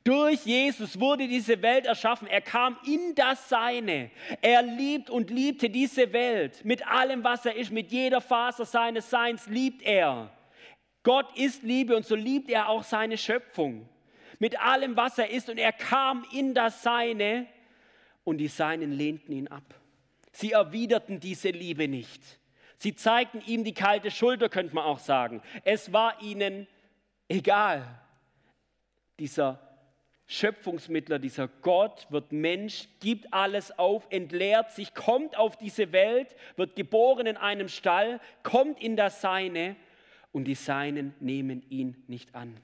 Durch 0.06 0.46
Jesus 0.46 1.00
wurde 1.00 1.28
diese 1.28 1.64
Welt 1.64 1.88
erschaffen. 1.88 2.28
Er 2.28 2.42
kam 2.42 2.78
in 2.86 3.16
das 3.16 3.50
Seine. 3.50 4.12
Er 4.40 4.62
liebt 4.62 5.10
und 5.10 5.32
liebte 5.32 5.68
diese 5.68 6.14
Welt. 6.14 6.64
Mit 6.64 6.88
allem, 6.88 7.24
was 7.24 7.44
er 7.48 7.56
ist, 7.56 7.72
mit 7.72 7.92
jeder 7.92 8.22
Faser 8.22 8.66
seines 8.66 9.10
Seins 9.10 9.48
liebt 9.48 9.82
er. 9.82 10.30
Gott 11.02 11.36
ist 11.36 11.64
Liebe 11.64 11.96
und 11.96 12.06
so 12.06 12.14
liebt 12.14 12.52
er 12.52 12.70
auch 12.70 12.84
seine 12.84 13.18
Schöpfung. 13.18 13.90
Mit 14.38 14.60
allem, 14.62 14.96
was 14.96 15.18
er 15.18 15.32
ist. 15.32 15.50
Und 15.50 15.58
er 15.58 15.74
kam 15.74 16.24
in 16.32 16.54
das 16.54 16.84
Seine 16.84 17.48
und 18.24 18.38
die 18.38 18.48
Seinen 18.48 18.92
lehnten 18.92 19.32
ihn 19.32 19.48
ab. 19.48 19.74
Sie 20.34 20.52
erwiderten 20.52 21.20
diese 21.20 21.50
Liebe 21.50 21.88
nicht. 21.88 22.22
Sie 22.78 22.96
zeigten 22.96 23.42
ihm 23.48 23.64
die 23.64 23.74
kalte 23.74 24.12
Schulter, 24.12 24.50
könnte 24.50 24.76
man 24.76 24.84
auch 24.84 25.00
sagen. 25.00 25.42
Es 25.64 25.92
war 25.92 26.22
ihnen 26.22 26.68
egal. 27.28 27.88
Dieser 29.18 29.65
Schöpfungsmittler, 30.28 31.20
dieser 31.20 31.48
Gott 31.48 32.08
wird 32.10 32.32
Mensch, 32.32 32.88
gibt 33.00 33.32
alles 33.32 33.78
auf, 33.78 34.08
entleert 34.10 34.72
sich, 34.72 34.94
kommt 34.96 35.38
auf 35.38 35.56
diese 35.58 35.92
Welt, 35.92 36.36
wird 36.56 36.76
geboren 36.76 37.28
in 37.28 37.38
einem 37.38 37.68
Stall, 37.68 38.20
kommt 38.42 38.82
in 38.82 38.96
das 38.96 39.22
Seine 39.22 39.76
und 40.32 40.46
die 40.46 40.56
Seinen 40.56 41.14
nehmen 41.20 41.64
ihn 41.70 42.04
nicht 42.08 42.34
an. 42.34 42.58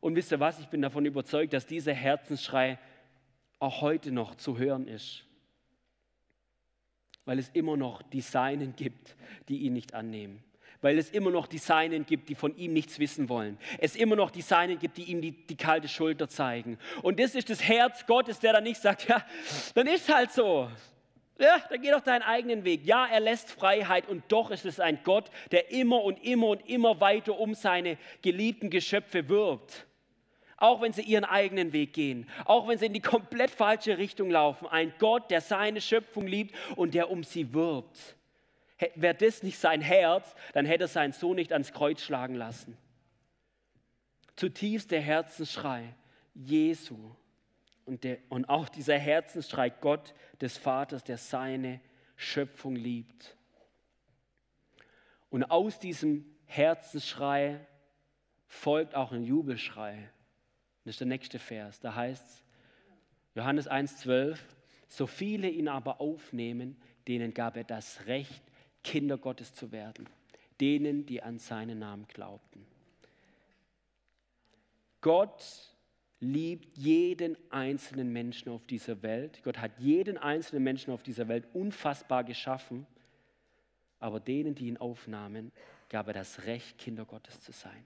Und 0.00 0.14
wisst 0.14 0.32
ihr 0.32 0.40
was, 0.40 0.60
ich 0.60 0.68
bin 0.68 0.82
davon 0.82 1.06
überzeugt, 1.06 1.54
dass 1.54 1.66
dieser 1.66 1.94
Herzensschrei 1.94 2.78
auch 3.58 3.80
heute 3.80 4.12
noch 4.12 4.34
zu 4.34 4.58
hören 4.58 4.86
ist. 4.86 5.24
Weil 7.24 7.38
es 7.38 7.48
immer 7.48 7.78
noch 7.78 8.02
die 8.02 8.20
Seinen 8.20 8.76
gibt, 8.76 9.16
die 9.48 9.62
ihn 9.62 9.72
nicht 9.72 9.94
annehmen. 9.94 10.44
Weil 10.84 10.98
es 10.98 11.08
immer 11.08 11.30
noch 11.30 11.46
die 11.46 11.56
Seinen 11.56 12.04
gibt, 12.04 12.28
die 12.28 12.34
von 12.34 12.54
ihm 12.58 12.74
nichts 12.74 12.98
wissen 12.98 13.30
wollen. 13.30 13.56
Es 13.78 13.96
immer 13.96 14.16
noch 14.16 14.30
die 14.30 14.42
Seinen 14.42 14.78
gibt, 14.78 14.98
die 14.98 15.04
ihm 15.04 15.22
die, 15.22 15.32
die 15.32 15.56
kalte 15.56 15.88
Schulter 15.88 16.28
zeigen. 16.28 16.76
Und 17.00 17.18
das 17.18 17.34
ist 17.34 17.48
das 17.48 17.62
Herz 17.62 18.04
Gottes, 18.04 18.38
der 18.38 18.52
dann 18.52 18.64
nicht 18.64 18.82
sagt, 18.82 19.08
ja, 19.08 19.24
dann 19.74 19.86
ist 19.86 20.14
halt 20.14 20.30
so. 20.30 20.68
Ja, 21.38 21.56
dann 21.70 21.80
geh 21.80 21.90
doch 21.90 22.02
deinen 22.02 22.20
eigenen 22.20 22.64
Weg. 22.64 22.84
Ja, 22.84 23.06
er 23.06 23.20
lässt 23.20 23.50
Freiheit 23.50 24.06
und 24.08 24.24
doch 24.28 24.50
ist 24.50 24.66
es 24.66 24.78
ein 24.78 24.98
Gott, 25.04 25.30
der 25.52 25.72
immer 25.72 26.04
und 26.04 26.22
immer 26.22 26.48
und 26.48 26.68
immer 26.68 27.00
weiter 27.00 27.38
um 27.38 27.54
seine 27.54 27.96
geliebten 28.20 28.68
Geschöpfe 28.68 29.30
wirbt 29.30 29.86
auch 30.56 30.80
wenn 30.80 30.92
sie 30.94 31.02
ihren 31.02 31.24
eigenen 31.24 31.74
Weg 31.74 31.92
gehen, 31.92 32.26
auch 32.46 32.68
wenn 32.68 32.78
sie 32.78 32.86
in 32.86 32.94
die 32.94 33.00
komplett 33.00 33.50
falsche 33.50 33.98
Richtung 33.98 34.30
laufen. 34.30 34.66
Ein 34.66 34.94
Gott, 34.98 35.30
der 35.30 35.42
seine 35.42 35.80
Schöpfung 35.80 36.26
liebt 36.26 36.54
und 36.76 36.94
der 36.94 37.10
um 37.10 37.22
sie 37.22 37.52
wirbt. 37.52 38.16
Wäre 38.94 39.14
das 39.14 39.42
nicht 39.42 39.58
sein 39.58 39.80
Herz, 39.80 40.34
dann 40.52 40.66
hätte 40.66 40.84
er 40.84 40.88
seinen 40.88 41.12
Sohn 41.12 41.36
nicht 41.36 41.52
ans 41.52 41.72
Kreuz 41.72 42.02
schlagen 42.02 42.34
lassen. 42.34 42.76
Zutiefst 44.36 44.90
der 44.90 45.00
Herzensschrei 45.00 45.94
Jesu 46.34 47.14
und, 47.84 48.02
der, 48.02 48.18
und 48.28 48.48
auch 48.48 48.68
dieser 48.68 48.98
Herzensschrei 48.98 49.70
Gott 49.70 50.14
des 50.40 50.58
Vaters, 50.58 51.04
der 51.04 51.18
seine 51.18 51.80
Schöpfung 52.16 52.74
liebt. 52.74 53.36
Und 55.30 55.44
aus 55.44 55.78
diesem 55.78 56.24
Herzensschrei 56.46 57.60
folgt 58.46 58.94
auch 58.94 59.12
ein 59.12 59.24
Jubelschrei. 59.24 60.10
Das 60.84 60.94
ist 60.94 61.00
der 61.00 61.06
nächste 61.06 61.38
Vers. 61.38 61.80
Da 61.80 61.94
heißt 61.94 62.24
es, 62.24 62.44
Johannes 63.34 63.68
1,12, 63.68 64.38
so 64.86 65.06
viele 65.06 65.48
ihn 65.48 65.68
aber 65.68 66.00
aufnehmen, 66.00 66.76
denen 67.08 67.34
gab 67.34 67.56
er 67.56 67.64
das 67.64 68.06
Recht, 68.06 68.42
Kinder 68.84 69.18
Gottes 69.18 69.52
zu 69.54 69.72
werden, 69.72 70.08
denen, 70.60 71.06
die 71.06 71.22
an 71.22 71.38
seinen 71.38 71.80
Namen 71.80 72.06
glaubten. 72.06 72.64
Gott 75.00 75.74
liebt 76.20 76.78
jeden 76.78 77.36
einzelnen 77.50 78.12
Menschen 78.12 78.50
auf 78.50 78.64
dieser 78.66 79.02
Welt. 79.02 79.42
Gott 79.42 79.58
hat 79.58 79.72
jeden 79.78 80.16
einzelnen 80.16 80.62
Menschen 80.62 80.92
auf 80.92 81.02
dieser 81.02 81.28
Welt 81.28 81.46
unfassbar 81.52 82.24
geschaffen. 82.24 82.86
Aber 83.98 84.20
denen, 84.20 84.54
die 84.54 84.68
ihn 84.68 84.76
aufnahmen, 84.76 85.52
gab 85.88 86.06
er 86.08 86.14
das 86.14 86.44
Recht, 86.44 86.78
Kinder 86.78 87.04
Gottes 87.04 87.40
zu 87.40 87.52
sein. 87.52 87.84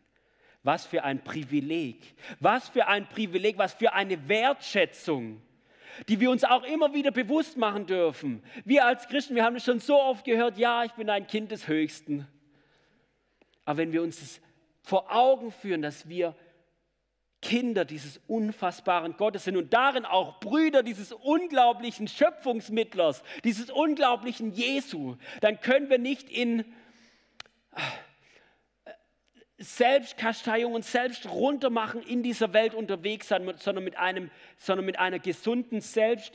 Was 0.62 0.86
für 0.86 1.04
ein 1.04 1.22
Privileg, 1.22 2.14
was 2.40 2.68
für 2.68 2.86
ein 2.86 3.08
Privileg, 3.08 3.58
was 3.58 3.72
für 3.72 3.92
eine 3.92 4.28
Wertschätzung, 4.28 5.40
die 6.08 6.20
wir 6.20 6.30
uns 6.30 6.44
auch 6.44 6.64
immer 6.64 6.94
wieder 6.94 7.10
bewusst 7.10 7.56
machen 7.56 7.86
dürfen. 7.86 8.42
Wir 8.64 8.86
als 8.86 9.08
Christen, 9.08 9.34
wir 9.34 9.44
haben 9.44 9.56
es 9.56 9.64
schon 9.64 9.80
so 9.80 10.00
oft 10.00 10.24
gehört, 10.24 10.58
ja, 10.58 10.84
ich 10.84 10.92
bin 10.92 11.10
ein 11.10 11.26
Kind 11.26 11.50
des 11.50 11.68
Höchsten. 11.68 12.26
Aber 13.64 13.78
wenn 13.78 13.92
wir 13.92 14.02
uns 14.02 14.20
das 14.20 14.40
vor 14.82 15.14
Augen 15.14 15.52
führen, 15.52 15.82
dass 15.82 16.08
wir 16.08 16.34
Kinder 17.40 17.84
dieses 17.84 18.20
unfassbaren 18.26 19.16
Gottes 19.16 19.44
sind 19.44 19.56
und 19.56 19.72
darin 19.72 20.04
auch 20.04 20.40
Brüder 20.40 20.82
dieses 20.82 21.12
unglaublichen 21.12 22.08
Schöpfungsmittlers, 22.08 23.22
dieses 23.44 23.70
unglaublichen 23.70 24.52
Jesu, 24.52 25.16
dann 25.40 25.60
können 25.60 25.88
wir 25.88 25.98
nicht 25.98 26.28
in 26.30 26.64
Selbstkasteiung 29.60 30.72
und 30.72 30.84
selbst 30.84 31.28
runtermachen 31.28 32.00
in 32.02 32.22
dieser 32.22 32.52
Welt 32.52 32.74
unterwegs 32.74 33.26
sein, 33.26 33.52
sondern 33.56 33.82
mit 33.82 33.98
einem, 33.98 34.30
sondern 34.56 34.86
mit 34.86 35.00
einer 35.00 35.18
gesunden 35.18 35.80
Selbst, 35.80 36.34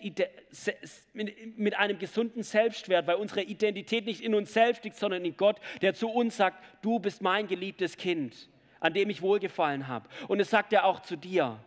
mit 1.53 1.75
einem 1.77 1.99
gesunden 1.99 2.43
Selbstwert, 2.43 3.07
weil 3.07 3.15
unsere 3.15 3.43
Identität 3.43 4.05
nicht 4.05 4.21
in 4.21 4.35
uns 4.35 4.51
selbst 4.51 4.83
liegt, 4.83 4.97
sondern 4.97 5.23
in 5.23 5.37
Gott, 5.37 5.61
der 5.81 5.93
zu 5.93 6.09
uns 6.09 6.35
sagt, 6.35 6.61
du 6.81 6.99
bist 6.99 7.21
mein 7.21 7.47
geliebtes 7.47 7.95
Kind, 7.95 8.49
an 8.81 8.93
dem 8.93 9.09
ich 9.09 9.21
wohlgefallen 9.21 9.87
habe. 9.87 10.09
Und 10.27 10.41
es 10.41 10.49
sagt 10.49 10.73
er 10.73 10.83
auch 10.83 10.99
zu 10.99 11.15
dir. 11.15 11.57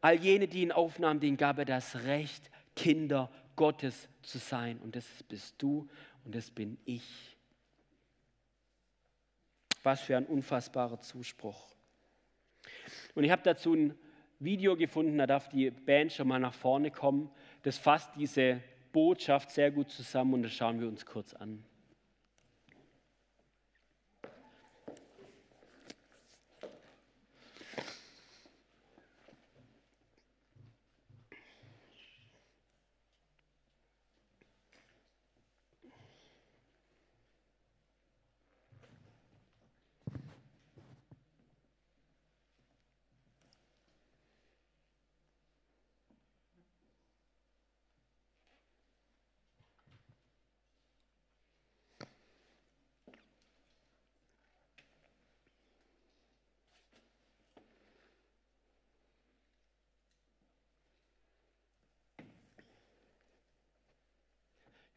All 0.00 0.14
jene, 0.14 0.46
die 0.46 0.62
ihn 0.62 0.70
aufnahmen, 0.70 1.18
denen 1.18 1.36
gab 1.36 1.58
er 1.58 1.64
das 1.64 2.04
Recht, 2.04 2.50
Kinder 2.76 3.32
Gottes 3.56 4.08
zu 4.22 4.38
sein. 4.38 4.78
Und 4.78 4.94
das 4.94 5.06
bist 5.28 5.56
du 5.58 5.88
und 6.24 6.36
das 6.36 6.52
bin 6.52 6.78
ich. 6.84 7.33
Was 9.84 10.00
für 10.00 10.16
ein 10.16 10.26
unfassbarer 10.26 10.98
Zuspruch. 10.98 11.76
Und 13.14 13.22
ich 13.22 13.30
habe 13.30 13.42
dazu 13.44 13.74
ein 13.74 13.94
Video 14.40 14.76
gefunden, 14.76 15.16
da 15.18 15.26
darf 15.26 15.48
die 15.48 15.70
Band 15.70 16.12
schon 16.12 16.26
mal 16.26 16.40
nach 16.40 16.54
vorne 16.54 16.90
kommen. 16.90 17.30
Das 17.62 17.78
fasst 17.78 18.10
diese 18.16 18.60
Botschaft 18.92 19.50
sehr 19.50 19.70
gut 19.70 19.90
zusammen 19.90 20.34
und 20.34 20.42
das 20.42 20.52
schauen 20.52 20.80
wir 20.80 20.88
uns 20.88 21.06
kurz 21.06 21.32
an. 21.34 21.64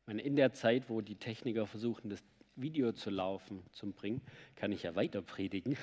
Meine, 0.07 0.21
in 0.21 0.35
der 0.35 0.53
Zeit, 0.53 0.89
wo 0.89 1.01
die 1.01 1.15
Techniker 1.15 1.67
versuchen, 1.67 2.09
das 2.09 2.23
Video 2.55 2.91
zu 2.93 3.09
laufen, 3.09 3.61
zum 3.73 3.93
Bringen, 3.93 4.21
kann 4.55 4.71
ich 4.71 4.83
ja 4.83 4.95
weiter 4.95 5.21
predigen. 5.21 5.77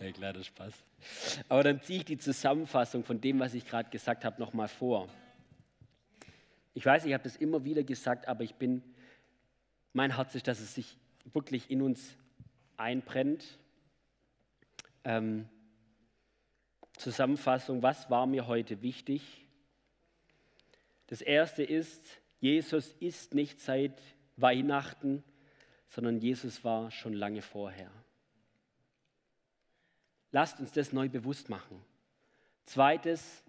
ja, 0.00 0.12
klar, 0.12 0.32
das 0.32 0.46
Spaß. 0.46 0.74
Aber 1.48 1.62
dann 1.62 1.80
ziehe 1.82 2.00
ich 2.00 2.04
die 2.04 2.18
Zusammenfassung 2.18 3.04
von 3.04 3.20
dem, 3.20 3.40
was 3.40 3.54
ich 3.54 3.66
gerade 3.66 3.90
gesagt 3.90 4.24
habe, 4.24 4.40
nochmal 4.40 4.68
vor. 4.68 5.08
Ich 6.74 6.86
weiß, 6.86 7.04
ich 7.04 7.12
habe 7.12 7.24
das 7.24 7.36
immer 7.36 7.64
wieder 7.64 7.82
gesagt, 7.82 8.28
aber 8.28 8.44
ich 8.44 8.54
bin, 8.54 8.82
mein 9.92 10.14
Herz 10.16 10.34
ist, 10.34 10.46
dass 10.46 10.60
es 10.60 10.74
sich 10.74 10.96
wirklich 11.32 11.70
in 11.70 11.82
uns 11.82 12.16
einbrennt. 12.76 13.58
Ähm, 15.04 15.48
Zusammenfassung, 16.96 17.82
was 17.82 18.10
war 18.10 18.26
mir 18.26 18.46
heute 18.46 18.82
wichtig? 18.82 19.46
Das 21.12 21.20
erste 21.20 21.62
ist, 21.62 22.22
Jesus 22.40 22.94
ist 22.98 23.34
nicht 23.34 23.60
seit 23.60 24.00
Weihnachten, 24.38 25.22
sondern 25.86 26.16
Jesus 26.16 26.64
war 26.64 26.90
schon 26.90 27.12
lange 27.12 27.42
vorher. 27.42 27.90
Lasst 30.30 30.58
uns 30.58 30.72
das 30.72 30.94
neu 30.94 31.10
bewusst 31.10 31.50
machen. 31.50 31.84
Zweites, 32.64 33.44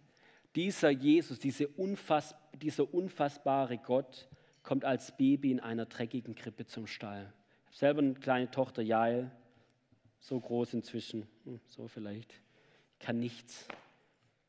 dieser 0.56 0.90
Jesus, 0.90 1.40
diese 1.40 1.70
unfass, 1.70 2.36
dieser 2.54 2.94
unfassbare 2.94 3.78
Gott 3.78 4.28
kommt 4.62 4.84
als 4.84 5.16
Baby 5.16 5.52
in 5.52 5.62
einer 5.62 5.86
dreckigen 5.86 6.36
Krippe 6.36 6.66
zum 6.66 6.86
Stall. 6.86 7.32
Ich 7.62 7.68
habe 7.68 7.78
selber 7.78 8.00
eine 8.02 8.16
kleine 8.16 8.52
Tochter, 8.52 8.82
Jael, 8.82 9.32
so 10.20 10.38
groß 10.38 10.74
inzwischen, 10.74 11.30
hm, 11.46 11.62
so 11.70 11.88
vielleicht, 11.88 12.34
kann 13.00 13.22
nichts, 13.22 13.70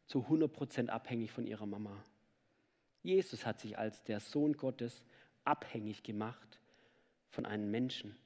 zu 0.07 0.27
100% 0.29 0.89
abhängig 0.89 1.31
von 1.31 1.47
ihrer 1.47 1.67
Mama. 1.67 2.05
Jesus 3.05 3.45
hat 3.45 3.61
sich 3.61 3.79
als 3.79 4.03
der 4.03 4.19
Sohn 4.19 4.55
Gottes 4.55 5.05
abhängig 5.45 6.03
gemacht 6.03 6.59
von 7.29 7.45
einem 7.45 7.71
Menschen. 7.71 8.17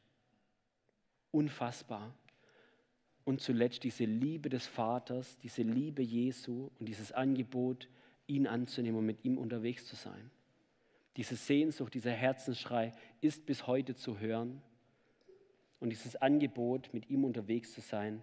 Unfassbar. 1.33 2.14
Und 3.25 3.41
zuletzt 3.41 3.83
diese 3.83 4.05
Liebe 4.05 4.49
des 4.49 4.67
Vaters, 4.67 5.37
diese 5.41 5.62
Liebe 5.62 6.01
Jesu 6.01 6.71
und 6.79 6.87
dieses 6.88 7.12
Angebot, 7.12 7.88
ihn 8.29 8.47
anzunehmen 8.47 9.01
und 9.01 9.07
mit 9.07 9.25
ihm 9.25 9.37
unterwegs 9.37 9.85
zu 9.85 9.97
sein. 9.97 10.31
Diese 11.17 11.35
Sehnsucht, 11.35 11.93
dieser 11.95 12.12
Herzensschrei 12.12 12.93
ist 13.21 13.47
bis 13.47 13.67
heute 13.67 13.97
zu 13.97 14.21
hören. 14.21 14.62
Und 15.81 15.91
dieses 15.91 16.14
Angebot, 16.17 16.95
mit 16.95 17.11
ihm 17.11 17.25
unterwegs 17.25 17.73
zu 17.73 17.81
sein, 17.81 18.23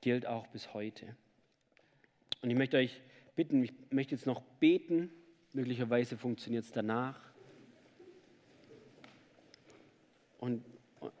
gilt 0.00 0.26
auch 0.26 0.46
bis 0.46 0.72
heute. 0.72 1.14
Und 2.40 2.48
ich 2.48 2.56
möchte 2.56 2.78
euch 2.78 3.02
bitten, 3.36 3.62
ich 3.62 3.72
möchte 3.90 4.14
jetzt 4.14 4.26
noch 4.26 4.40
beten 4.58 5.10
Möglicherweise 5.52 6.16
funktioniert 6.16 6.64
es 6.64 6.70
danach. 6.70 7.18
Und, 10.38 10.64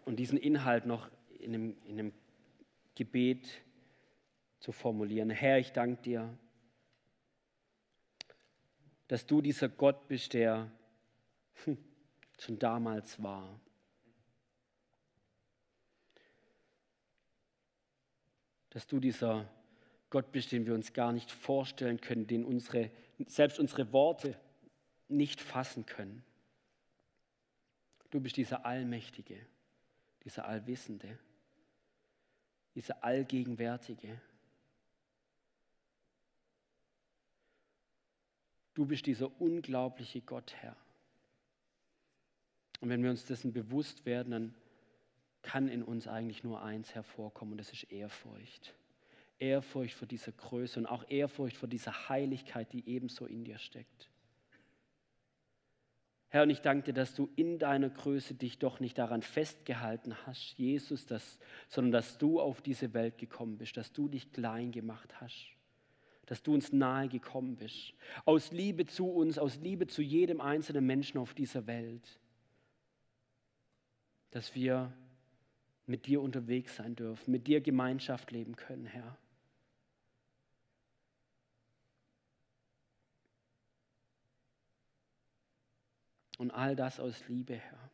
und 0.04 0.16
diesen 0.16 0.38
Inhalt 0.38 0.86
noch 0.86 1.10
in 1.38 1.54
einem, 1.54 1.76
in 1.84 1.98
einem 1.98 2.12
Gebet 2.94 3.48
zu 4.60 4.72
formulieren. 4.72 5.30
Herr, 5.30 5.58
ich 5.58 5.72
danke 5.72 6.02
dir, 6.02 6.38
dass 9.08 9.26
du 9.26 9.40
dieser 9.40 9.68
Gott 9.68 10.06
bist, 10.06 10.34
der 10.34 10.70
schon 12.38 12.58
damals 12.58 13.20
war. 13.20 13.60
Dass 18.70 18.86
du 18.86 19.00
dieser 19.00 19.50
Gott 20.10 20.30
bist, 20.30 20.52
den 20.52 20.66
wir 20.66 20.74
uns 20.74 20.92
gar 20.92 21.12
nicht 21.12 21.32
vorstellen 21.32 22.00
können, 22.00 22.28
den 22.28 22.44
unsere 22.44 22.90
selbst 23.26 23.58
unsere 23.58 23.92
Worte 23.92 24.38
nicht 25.08 25.40
fassen 25.40 25.86
können. 25.86 26.24
Du 28.10 28.20
bist 28.20 28.36
dieser 28.36 28.64
Allmächtige, 28.64 29.38
dieser 30.24 30.46
Allwissende, 30.46 31.18
dieser 32.74 33.02
Allgegenwärtige. 33.04 34.20
Du 38.74 38.86
bist 38.86 39.06
dieser 39.06 39.40
unglaubliche 39.40 40.20
Gott, 40.22 40.54
Herr. 40.54 40.76
Und 42.80 42.88
wenn 42.88 43.02
wir 43.02 43.10
uns 43.10 43.26
dessen 43.26 43.52
bewusst 43.52 44.06
werden, 44.06 44.30
dann 44.30 44.54
kann 45.42 45.68
in 45.68 45.82
uns 45.82 46.08
eigentlich 46.08 46.44
nur 46.44 46.62
eins 46.62 46.94
hervorkommen 46.94 47.52
und 47.52 47.58
das 47.58 47.72
ist 47.72 47.84
Ehrfurcht. 47.84 48.74
Ehrfurcht 49.40 49.94
vor 49.94 50.06
dieser 50.06 50.32
Größe 50.32 50.78
und 50.78 50.86
auch 50.86 51.08
Ehrfurcht 51.08 51.56
vor 51.56 51.68
dieser 51.68 52.08
Heiligkeit, 52.08 52.72
die 52.72 52.88
ebenso 52.88 53.26
in 53.26 53.44
dir 53.44 53.58
steckt. 53.58 54.10
Herr, 56.28 56.44
und 56.44 56.50
ich 56.50 56.60
danke 56.60 56.84
dir, 56.84 56.92
dass 56.92 57.14
du 57.14 57.28
in 57.34 57.58
deiner 57.58 57.90
Größe 57.90 58.34
dich 58.34 58.60
doch 58.60 58.78
nicht 58.78 58.96
daran 58.98 59.20
festgehalten 59.20 60.14
hast, 60.26 60.54
Jesus, 60.56 61.04
das, 61.04 61.40
sondern 61.68 61.90
dass 61.90 62.18
du 62.18 62.40
auf 62.40 62.62
diese 62.62 62.94
Welt 62.94 63.18
gekommen 63.18 63.58
bist, 63.58 63.76
dass 63.76 63.92
du 63.92 64.08
dich 64.08 64.30
klein 64.30 64.70
gemacht 64.70 65.20
hast, 65.20 65.48
dass 66.26 66.44
du 66.44 66.54
uns 66.54 66.72
nahe 66.72 67.08
gekommen 67.08 67.56
bist. 67.56 67.94
Aus 68.26 68.52
Liebe 68.52 68.86
zu 68.86 69.10
uns, 69.10 69.38
aus 69.38 69.56
Liebe 69.56 69.88
zu 69.88 70.02
jedem 70.02 70.40
einzelnen 70.40 70.86
Menschen 70.86 71.18
auf 71.18 71.34
dieser 71.34 71.66
Welt, 71.66 72.20
dass 74.30 74.54
wir 74.54 74.92
mit 75.86 76.06
dir 76.06 76.22
unterwegs 76.22 76.76
sein 76.76 76.94
dürfen, 76.94 77.32
mit 77.32 77.48
dir 77.48 77.60
Gemeinschaft 77.60 78.30
leben 78.30 78.54
können, 78.54 78.86
Herr. 78.86 79.18
Und 86.40 86.52
all 86.52 86.74
das 86.74 86.98
aus 86.98 87.28
Liebe, 87.28 87.56
Herr. 87.56 87.90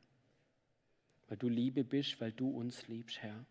Weil 1.26 1.37
du 1.37 1.48
Liebe 1.48 1.82
bist, 1.82 2.20
weil 2.20 2.30
du 2.30 2.48
uns 2.48 2.87
liebst, 2.87 3.20
Herr. 3.20 3.44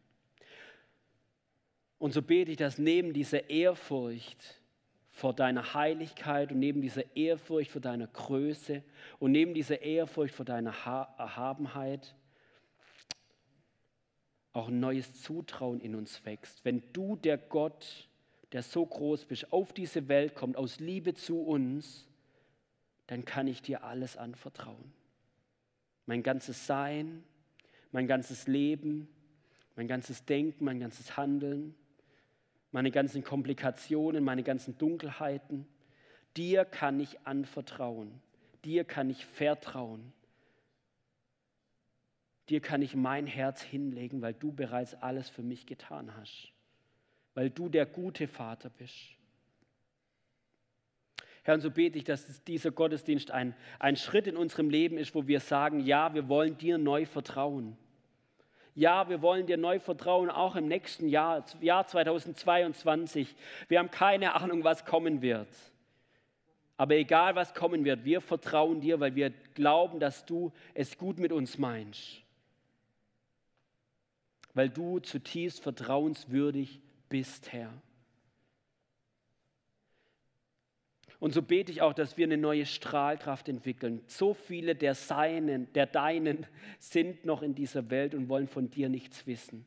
Und 1.99 2.13
so 2.13 2.21
bete 2.21 2.51
ich, 2.51 2.55
dass 2.55 2.77
neben 2.77 3.11
dieser 3.11 3.49
Ehrfurcht 3.49 4.61
vor 5.09 5.33
deiner 5.33 5.73
Heiligkeit 5.73 6.53
und 6.53 6.59
neben 6.59 6.79
dieser 6.79 7.13
Ehrfurcht 7.13 7.71
vor 7.71 7.81
deiner 7.81 8.07
Größe 8.07 8.83
und 9.19 9.33
neben 9.33 9.53
dieser 9.53 9.81
Ehrfurcht 9.81 10.33
vor 10.33 10.45
deiner 10.45 10.69
Erhabenheit 10.69 12.15
auch 14.53 14.69
ein 14.69 14.79
neues 14.79 15.21
Zutrauen 15.21 15.81
in 15.81 15.95
uns 15.95 16.23
wächst. 16.23 16.63
Wenn 16.63 16.81
du, 16.93 17.17
der 17.17 17.37
Gott, 17.37 18.07
der 18.53 18.63
so 18.63 18.85
groß 18.85 19.25
bist, 19.25 19.51
auf 19.51 19.73
diese 19.73 20.07
Welt 20.07 20.35
kommt, 20.35 20.55
aus 20.55 20.79
Liebe 20.79 21.15
zu 21.15 21.41
uns, 21.41 22.07
dann 23.07 23.25
kann 23.25 23.47
ich 23.47 23.61
dir 23.61 23.83
alles 23.83 24.17
anvertrauen. 24.17 24.93
Mein 26.05 26.23
ganzes 26.23 26.67
Sein, 26.67 27.23
mein 27.91 28.07
ganzes 28.07 28.47
Leben, 28.47 29.07
mein 29.75 29.87
ganzes 29.87 30.25
Denken, 30.25 30.65
mein 30.65 30.79
ganzes 30.79 31.17
Handeln, 31.17 31.75
meine 32.71 32.91
ganzen 32.91 33.23
Komplikationen, 33.23 34.23
meine 34.23 34.43
ganzen 34.43 34.77
Dunkelheiten. 34.77 35.65
Dir 36.35 36.65
kann 36.65 36.99
ich 36.99 37.25
anvertrauen. 37.25 38.21
Dir 38.65 38.83
kann 38.83 39.09
ich 39.09 39.25
vertrauen. 39.25 40.11
Dir 42.49 42.61
kann 42.61 42.81
ich 42.81 42.95
mein 42.95 43.25
Herz 43.27 43.61
hinlegen, 43.61 44.21
weil 44.21 44.33
du 44.33 44.51
bereits 44.51 44.93
alles 44.95 45.29
für 45.29 45.41
mich 45.41 45.65
getan 45.65 46.15
hast. 46.17 46.51
Weil 47.33 47.49
du 47.49 47.69
der 47.69 47.85
gute 47.85 48.27
Vater 48.27 48.69
bist. 48.69 49.15
Herr, 51.45 51.53
und 51.53 51.61
so 51.61 51.69
bete 51.69 51.99
ich, 51.99 52.03
dass 52.03 52.43
dieser 52.43 52.71
Gottesdienst 52.71 53.29
ein, 53.29 53.53
ein 53.77 53.97
Schritt 53.97 54.25
in 54.25 54.35
unserem 54.35 54.71
Leben 54.71 54.97
ist, 54.97 55.13
wo 55.13 55.27
wir 55.27 55.39
sagen, 55.39 55.79
ja, 55.79 56.11
wir 56.15 56.27
wollen 56.27 56.57
dir 56.57 56.79
neu 56.79 57.05
vertrauen. 57.05 57.77
Ja, 58.73 59.07
wir 59.09 59.21
wollen 59.21 59.45
dir 59.45 59.55
neu 59.55 59.79
vertrauen, 59.79 60.31
auch 60.31 60.55
im 60.55 60.67
nächsten 60.67 61.07
Jahr, 61.07 61.45
Jahr 61.61 61.85
2022. 61.85 63.35
Wir 63.67 63.77
haben 63.77 63.91
keine 63.91 64.33
Ahnung, 64.33 64.63
was 64.63 64.85
kommen 64.85 65.21
wird. 65.21 65.47
Aber 66.77 66.95
egal, 66.95 67.35
was 67.35 67.53
kommen 67.53 67.85
wird, 67.85 68.03
wir 68.05 68.21
vertrauen 68.21 68.81
dir, 68.81 68.99
weil 68.99 69.13
wir 69.13 69.29
glauben, 69.53 69.99
dass 69.99 70.25
du 70.25 70.51
es 70.73 70.97
gut 70.97 71.19
mit 71.19 71.31
uns 71.31 71.59
meinst. 71.59 72.23
Weil 74.55 74.69
du 74.69 74.97
zutiefst 74.97 75.61
vertrauenswürdig 75.61 76.81
bist, 77.07 77.53
Herr. 77.53 77.71
Und 81.19 81.33
so 81.33 81.41
bete 81.41 81.71
ich 81.71 81.81
auch, 81.81 81.93
dass 81.93 82.17
wir 82.17 82.25
eine 82.25 82.37
neue 82.37 82.65
Strahlkraft 82.65 83.47
entwickeln. 83.47 84.01
So 84.07 84.33
viele 84.33 84.75
der 84.75 84.95
Seinen, 84.95 85.71
der 85.73 85.85
Deinen 85.85 86.45
sind 86.79 87.25
noch 87.25 87.41
in 87.41 87.55
dieser 87.55 87.89
Welt 87.89 88.13
und 88.13 88.29
wollen 88.29 88.47
von 88.47 88.69
dir 88.69 88.89
nichts 88.89 89.25
wissen. 89.25 89.65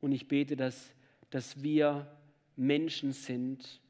Und 0.00 0.12
ich 0.12 0.28
bete, 0.28 0.56
dass, 0.56 0.94
dass 1.30 1.62
wir 1.62 2.06
Menschen 2.56 3.12
sind, 3.12 3.80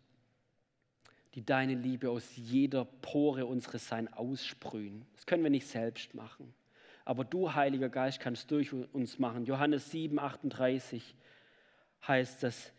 die 1.35 1.45
deine 1.45 1.75
Liebe 1.75 2.11
aus 2.11 2.37
jeder 2.37 2.85
Pore 2.85 3.47
unseres 3.47 3.89
Seins 3.89 4.13
aussprühen. 4.13 5.07
Das 5.15 5.25
können 5.25 5.43
wir 5.43 5.51
nicht 5.51 5.67
selbst 5.67 6.15
machen. 6.15 6.53
Aber 7.05 7.25
du, 7.25 7.55
Heiliger 7.55 7.89
Geist, 7.89 8.21
kannst 8.21 8.51
durch 8.51 8.73
uns 8.73 9.19
machen. 9.19 9.47
Johannes 9.47 9.91
7, 9.91 10.19
38 10.19 11.15
heißt 12.07 12.43
das, 12.43 12.73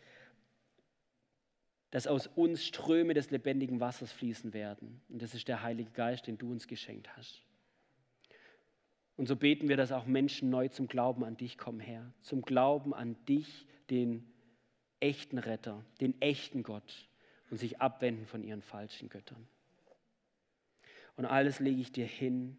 dass 1.94 2.08
aus 2.08 2.26
uns 2.26 2.66
Ströme 2.66 3.14
des 3.14 3.30
lebendigen 3.30 3.78
Wassers 3.78 4.10
fließen 4.10 4.52
werden. 4.52 5.00
Und 5.08 5.22
das 5.22 5.32
ist 5.32 5.46
der 5.46 5.62
Heilige 5.62 5.92
Geist, 5.92 6.26
den 6.26 6.36
du 6.36 6.50
uns 6.50 6.66
geschenkt 6.66 7.16
hast. 7.16 7.40
Und 9.16 9.28
so 9.28 9.36
beten 9.36 9.68
wir, 9.68 9.76
dass 9.76 9.92
auch 9.92 10.04
Menschen 10.04 10.50
neu 10.50 10.66
zum 10.66 10.88
Glauben 10.88 11.22
an 11.22 11.36
dich 11.36 11.56
kommen, 11.56 11.78
Herr. 11.78 12.12
Zum 12.20 12.42
Glauben 12.42 12.94
an 12.94 13.14
dich, 13.26 13.68
den 13.90 14.26
echten 14.98 15.38
Retter, 15.38 15.84
den 16.00 16.20
echten 16.20 16.64
Gott 16.64 17.08
und 17.50 17.58
sich 17.58 17.80
abwenden 17.80 18.26
von 18.26 18.42
ihren 18.42 18.62
falschen 18.62 19.08
Göttern. 19.08 19.46
Und 21.14 21.26
alles 21.26 21.60
lege 21.60 21.80
ich 21.80 21.92
dir 21.92 22.06
hin, 22.06 22.56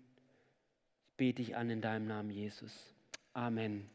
bete 1.17 1.41
ich 1.41 1.58
an 1.58 1.69
in 1.69 1.82
deinem 1.82 2.08
Namen, 2.08 2.30
Jesus. 2.30 2.95
Amen. 3.34 3.89